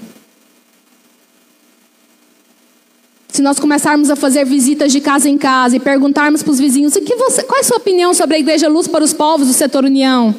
Se 3.32 3.42
nós 3.42 3.60
começarmos 3.60 4.10
a 4.10 4.16
fazer 4.16 4.44
visitas 4.44 4.92
de 4.92 5.00
casa 5.00 5.30
em 5.30 5.38
casa 5.38 5.76
e 5.76 5.80
perguntarmos 5.80 6.42
para 6.42 6.52
os 6.52 6.60
vizinhos 6.60 6.96
o 6.96 7.02
que 7.02 7.16
você, 7.16 7.44
qual 7.44 7.58
é 7.58 7.62
a 7.62 7.64
sua 7.64 7.78
opinião 7.78 8.14
sobre 8.14 8.36
a 8.36 8.40
Igreja 8.40 8.68
Luz 8.68 8.88
para 8.88 9.04
os 9.04 9.14
Povos 9.14 9.48
do 9.48 9.54
setor 9.54 9.86
União, 9.86 10.36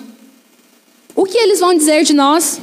o 1.15 1.25
que 1.25 1.39
eles 1.39 1.61
vão 1.61 1.73
dizer 1.75 2.03
de 2.03 2.13
nós? 2.13 2.61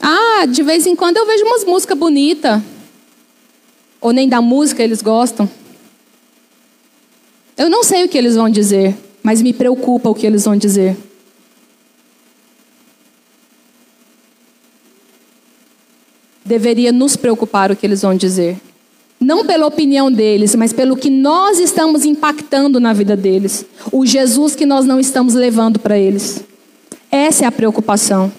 Ah, 0.00 0.46
de 0.46 0.62
vez 0.62 0.86
em 0.86 0.94
quando 0.94 1.16
eu 1.16 1.26
vejo 1.26 1.44
umas 1.44 1.64
músicas 1.64 1.96
bonitas. 1.96 2.60
Ou 4.00 4.12
nem 4.12 4.28
da 4.28 4.40
música 4.40 4.82
eles 4.82 5.02
gostam. 5.02 5.48
Eu 7.56 7.70
não 7.70 7.82
sei 7.82 8.04
o 8.04 8.08
que 8.08 8.18
eles 8.18 8.36
vão 8.36 8.48
dizer, 8.48 8.96
mas 9.22 9.40
me 9.40 9.52
preocupa 9.52 10.10
o 10.10 10.14
que 10.14 10.26
eles 10.26 10.44
vão 10.44 10.56
dizer. 10.56 10.96
Deveria 16.46 16.92
nos 16.92 17.16
preocupar 17.16 17.70
o 17.70 17.76
que 17.76 17.84
eles 17.84 18.02
vão 18.02 18.14
dizer. 18.14 18.56
Não 19.18 19.44
pela 19.44 19.66
opinião 19.66 20.12
deles, 20.12 20.54
mas 20.54 20.72
pelo 20.72 20.96
que 20.96 21.10
nós 21.10 21.58
estamos 21.58 22.04
impactando 22.04 22.78
na 22.78 22.92
vida 22.92 23.16
deles. 23.16 23.66
O 23.90 24.06
Jesus 24.06 24.54
que 24.54 24.64
nós 24.64 24.84
não 24.84 25.00
estamos 25.00 25.34
levando 25.34 25.78
para 25.78 25.98
eles. 25.98 26.44
Essa 27.10 27.44
é 27.44 27.48
a 27.48 27.52
preocupação. 27.52 28.30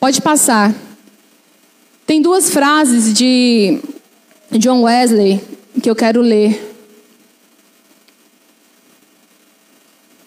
Pode 0.00 0.20
passar. 0.20 0.74
Tem 2.06 2.20
duas 2.20 2.50
frases 2.50 3.14
de 3.14 3.80
John 4.52 4.82
Wesley 4.82 5.40
que 5.82 5.88
eu 5.88 5.96
quero 5.96 6.20
ler. 6.20 6.72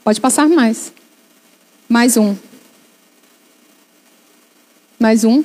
Pode 0.03 0.21
passar 0.21 0.47
mais. 0.47 0.93
Mais 1.89 2.15
um. 2.15 2.35
Mais 4.99 5.23
um. 5.23 5.43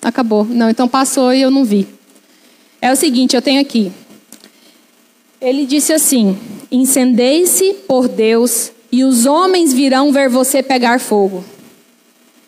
Acabou. 0.00 0.44
Não, 0.44 0.70
então 0.70 0.88
passou 0.88 1.32
e 1.32 1.42
eu 1.42 1.50
não 1.50 1.64
vi. 1.64 1.86
É 2.80 2.90
o 2.90 2.96
seguinte, 2.96 3.36
eu 3.36 3.42
tenho 3.42 3.60
aqui. 3.60 3.92
Ele 5.40 5.66
disse 5.66 5.92
assim: 5.92 6.38
Incendei-se 6.70 7.74
por 7.86 8.08
Deus, 8.08 8.72
e 8.90 9.04
os 9.04 9.26
homens 9.26 9.72
virão 9.72 10.12
ver 10.12 10.28
você 10.28 10.62
pegar 10.62 10.98
fogo. 10.98 11.44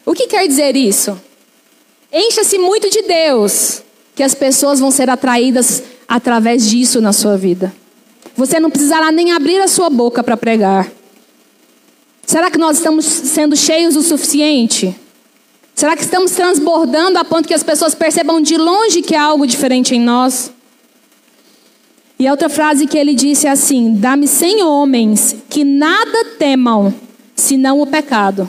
O 0.07 0.15
que 0.15 0.27
quer 0.27 0.47
dizer 0.47 0.75
isso? 0.75 1.21
Encha-se 2.13 2.59
muito 2.59 2.89
de 2.89 3.03
Deus, 3.03 3.83
que 4.15 4.23
as 4.23 4.35
pessoas 4.35 4.81
vão 4.81 4.91
ser 4.91 5.11
atraídas 5.11 5.83
através 6.09 6.69
disso 6.69 7.01
na 7.01 7.13
sua 7.13 7.37
vida. 7.37 7.75
Você 8.37 8.59
não 8.59 8.71
precisará 8.71 9.13
nem 9.13 9.33
abrir 9.33 9.61
a 9.61 9.69
sua 9.69 9.91
boca 9.91 10.23
para 10.23 10.37
pregar. 10.37 10.91
Será 12.27 12.51
que 12.51 12.59
nós 12.59 12.79
estamos 12.79 13.05
sendo 13.05 13.55
cheios 13.55 13.97
o 13.97 14.03
suficiente? 14.03 14.95
Será 15.75 15.97
que 15.97 16.03
estamos 16.03 16.31
transbordando 16.33 17.19
a 17.19 17.25
ponto 17.25 17.49
que 17.49 17.55
as 17.55 17.63
pessoas 17.63 17.95
percebam 17.95 18.41
de 18.41 18.57
longe 18.57 19.03
que 19.03 19.15
há 19.15 19.23
algo 19.23 19.47
diferente 19.47 19.95
em 19.95 20.01
nós? 20.01 20.53
E 22.19 22.31
outra 22.31 22.49
frase 22.49 22.87
que 22.87 22.97
ele 22.97 23.15
disse 23.15 23.47
é 23.47 23.51
assim: 23.51 23.95
Dá-me 23.95 24.29
cem 24.29 24.63
homens 24.63 25.37
que 25.51 25.65
nada 25.65 26.37
temam, 26.39 26.95
senão 27.35 27.81
o 27.81 27.87
pecado 27.87 28.49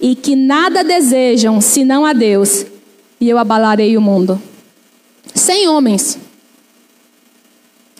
e 0.00 0.14
que 0.14 0.34
nada 0.34 0.82
desejam 0.82 1.60
senão 1.60 2.06
a 2.06 2.14
Deus, 2.14 2.64
e 3.20 3.28
eu 3.28 3.36
abalarei 3.36 3.96
o 3.96 4.00
mundo. 4.00 4.40
Sem 5.34 5.68
homens 5.68 6.18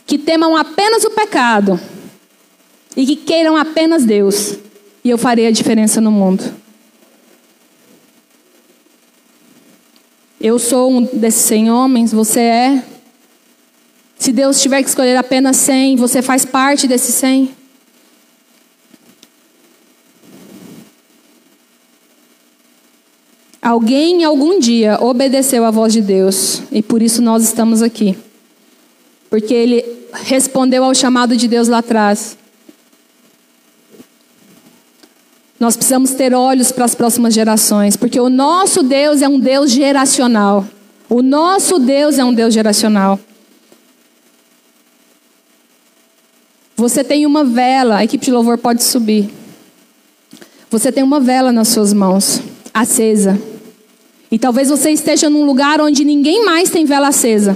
que 0.06 0.16
temam 0.18 0.56
apenas 0.56 1.04
o 1.04 1.10
pecado 1.10 1.78
e 2.96 3.06
que 3.06 3.16
queiram 3.16 3.56
apenas 3.56 4.04
Deus, 4.04 4.56
e 5.04 5.10
eu 5.10 5.18
farei 5.18 5.46
a 5.46 5.50
diferença 5.50 6.00
no 6.00 6.10
mundo. 6.10 6.59
Eu 10.40 10.58
sou 10.58 10.90
um 10.90 11.02
desses 11.02 11.42
100 11.42 11.70
homens, 11.70 12.12
você 12.12 12.40
é. 12.40 12.84
Se 14.18 14.32
Deus 14.32 14.58
tiver 14.58 14.82
que 14.82 14.88
escolher 14.88 15.14
apenas 15.16 15.58
100, 15.58 15.96
você 15.96 16.22
faz 16.22 16.46
parte 16.46 16.88
desses 16.88 17.14
100. 17.16 17.50
Alguém 23.60 24.24
algum 24.24 24.58
dia 24.58 24.98
obedeceu 25.02 25.62
à 25.62 25.70
voz 25.70 25.92
de 25.92 26.00
Deus 26.00 26.62
e 26.72 26.82
por 26.82 27.02
isso 27.02 27.20
nós 27.20 27.42
estamos 27.42 27.82
aqui. 27.82 28.16
Porque 29.28 29.52
ele 29.52 29.84
respondeu 30.24 30.82
ao 30.82 30.94
chamado 30.94 31.36
de 31.36 31.46
Deus 31.46 31.68
lá 31.68 31.78
atrás. 31.78 32.38
Nós 35.60 35.76
precisamos 35.76 36.12
ter 36.12 36.32
olhos 36.32 36.72
para 36.72 36.86
as 36.86 36.94
próximas 36.94 37.34
gerações, 37.34 37.94
porque 37.94 38.18
o 38.18 38.30
nosso 38.30 38.82
Deus 38.82 39.20
é 39.20 39.28
um 39.28 39.38
Deus 39.38 39.70
geracional. 39.70 40.66
O 41.06 41.20
nosso 41.20 41.78
Deus 41.78 42.18
é 42.18 42.24
um 42.24 42.32
Deus 42.32 42.54
geracional. 42.54 43.20
Você 46.74 47.04
tem 47.04 47.26
uma 47.26 47.44
vela, 47.44 47.98
a 47.98 48.04
equipe 48.04 48.24
de 48.24 48.32
louvor 48.32 48.56
pode 48.56 48.82
subir. 48.82 49.28
Você 50.70 50.90
tem 50.90 51.04
uma 51.04 51.20
vela 51.20 51.52
nas 51.52 51.68
suas 51.68 51.92
mãos, 51.92 52.40
acesa. 52.72 53.38
E 54.30 54.38
talvez 54.38 54.70
você 54.70 54.90
esteja 54.90 55.28
num 55.28 55.44
lugar 55.44 55.78
onde 55.78 56.06
ninguém 56.06 56.42
mais 56.42 56.70
tem 56.70 56.86
vela 56.86 57.08
acesa. 57.08 57.54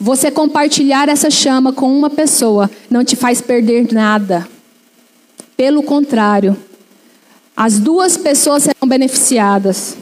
Você 0.00 0.30
compartilhar 0.30 1.08
essa 1.08 1.30
chama 1.30 1.72
com 1.72 1.92
uma 1.92 2.08
pessoa 2.08 2.70
não 2.88 3.02
te 3.02 3.16
faz 3.16 3.40
perder 3.40 3.92
nada. 3.92 4.46
Pelo 5.56 5.82
contrário, 5.82 6.56
as 7.56 7.78
duas 7.78 8.16
pessoas 8.16 8.64
serão 8.64 8.88
beneficiadas. 8.88 9.96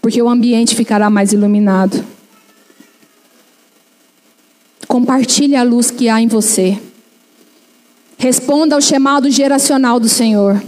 Porque 0.00 0.20
o 0.20 0.28
ambiente 0.28 0.74
ficará 0.74 1.08
mais 1.08 1.32
iluminado. 1.32 2.04
Compartilhe 4.88 5.56
a 5.56 5.62
luz 5.62 5.90
que 5.90 6.08
há 6.08 6.20
em 6.20 6.26
você. 6.26 6.80
Responda 8.18 8.74
ao 8.74 8.80
chamado 8.80 9.30
geracional 9.30 9.98
do 9.98 10.08
Senhor. 10.08 10.62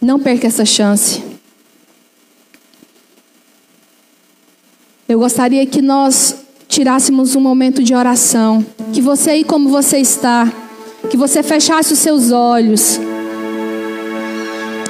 Não 0.00 0.18
perca 0.18 0.46
essa 0.46 0.64
chance. 0.64 1.22
Eu 5.08 5.18
gostaria 5.18 5.66
que 5.66 5.82
nós 5.82 6.39
tirássemos 6.70 7.34
um 7.34 7.40
momento 7.40 7.82
de 7.82 7.94
oração. 7.94 8.64
Que 8.92 9.02
você 9.02 9.30
aí 9.30 9.44
como 9.44 9.68
você 9.68 9.98
está, 9.98 10.50
que 11.10 11.16
você 11.16 11.42
fechasse 11.42 11.92
os 11.92 11.98
seus 11.98 12.30
olhos 12.30 12.98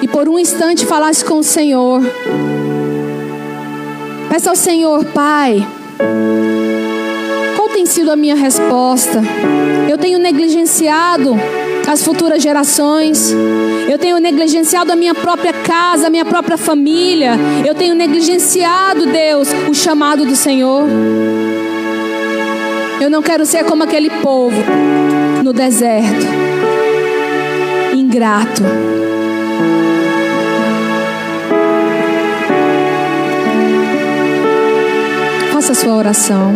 e 0.02 0.06
por 0.06 0.28
um 0.28 0.38
instante 0.38 0.86
falasse 0.86 1.24
com 1.24 1.38
o 1.38 1.42
Senhor. 1.42 2.02
Peça 4.28 4.50
ao 4.50 4.56
Senhor, 4.56 5.04
Pai, 5.06 5.66
qual 7.56 7.68
tem 7.70 7.84
sido 7.86 8.10
a 8.10 8.16
minha 8.16 8.36
resposta? 8.36 9.20
Eu 9.88 9.98
tenho 9.98 10.18
negligenciado 10.18 11.34
as 11.90 12.04
futuras 12.04 12.42
gerações. 12.42 13.34
Eu 13.90 13.98
tenho 13.98 14.18
negligenciado 14.18 14.92
a 14.92 14.96
minha 14.96 15.14
própria 15.14 15.52
casa, 15.52 16.06
a 16.06 16.10
minha 16.10 16.24
própria 16.24 16.56
família. 16.56 17.32
Eu 17.66 17.74
tenho 17.74 17.94
negligenciado, 17.94 19.06
Deus, 19.06 19.48
o 19.68 19.74
chamado 19.74 20.24
do 20.24 20.36
Senhor. 20.36 20.84
Eu 23.00 23.08
não 23.08 23.22
quero 23.22 23.46
ser 23.46 23.64
como 23.64 23.82
aquele 23.82 24.10
povo 24.10 24.62
no 25.42 25.54
deserto, 25.54 26.26
ingrato. 27.94 28.62
Faça 35.50 35.72
a 35.72 35.74
sua 35.74 35.94
oração. 35.96 36.52